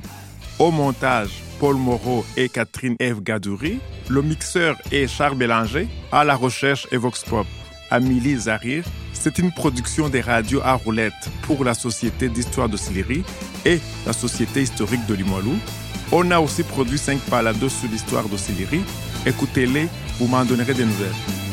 Au 0.60 0.72
montage, 0.72 1.42
Paul 1.60 1.76
Moreau 1.76 2.26
et 2.38 2.50
Catherine 2.50 2.96
Eve 3.00 3.22
Gadouri. 3.22 3.80
Le 4.10 4.22
mixeur 4.22 4.78
est 4.92 5.08
Charles 5.08 5.36
Bélanger. 5.36 5.88
À 6.12 6.24
la 6.24 6.36
recherche, 6.36 6.88
Evox 6.92 7.24
Pop, 7.24 7.48
Amélie 7.90 8.38
Zarir, 8.38 8.84
C'est 9.14 9.38
une 9.38 9.52
production 9.52 10.10
des 10.10 10.22
radios 10.22 10.62
à 10.64 10.74
roulettes 10.74 11.30
pour 11.44 11.64
la 11.64 11.76
Société 11.76 12.28
d'histoire 12.28 12.68
de 12.68 12.76
Sillery 12.76 13.24
et 13.66 13.80
la 14.08 14.14
Société 14.14 14.64
historique 14.64 15.06
de 15.06 15.14
Limoilou. 15.14 15.56
On 16.12 16.32
a 16.32 16.40
aussi 16.40 16.64
produit 16.64 16.98
cinq 16.98 17.20
balados 17.30 17.70
sur 17.70 17.90
l'histoire 17.90 18.28
de 18.28 18.36
Sillery. 18.36 18.82
Écoutez-les, 19.26 19.88
vous 20.18 20.28
m'en 20.28 20.44
donnerez 20.44 20.74
des 20.74 20.86
nouvelles. 20.86 21.51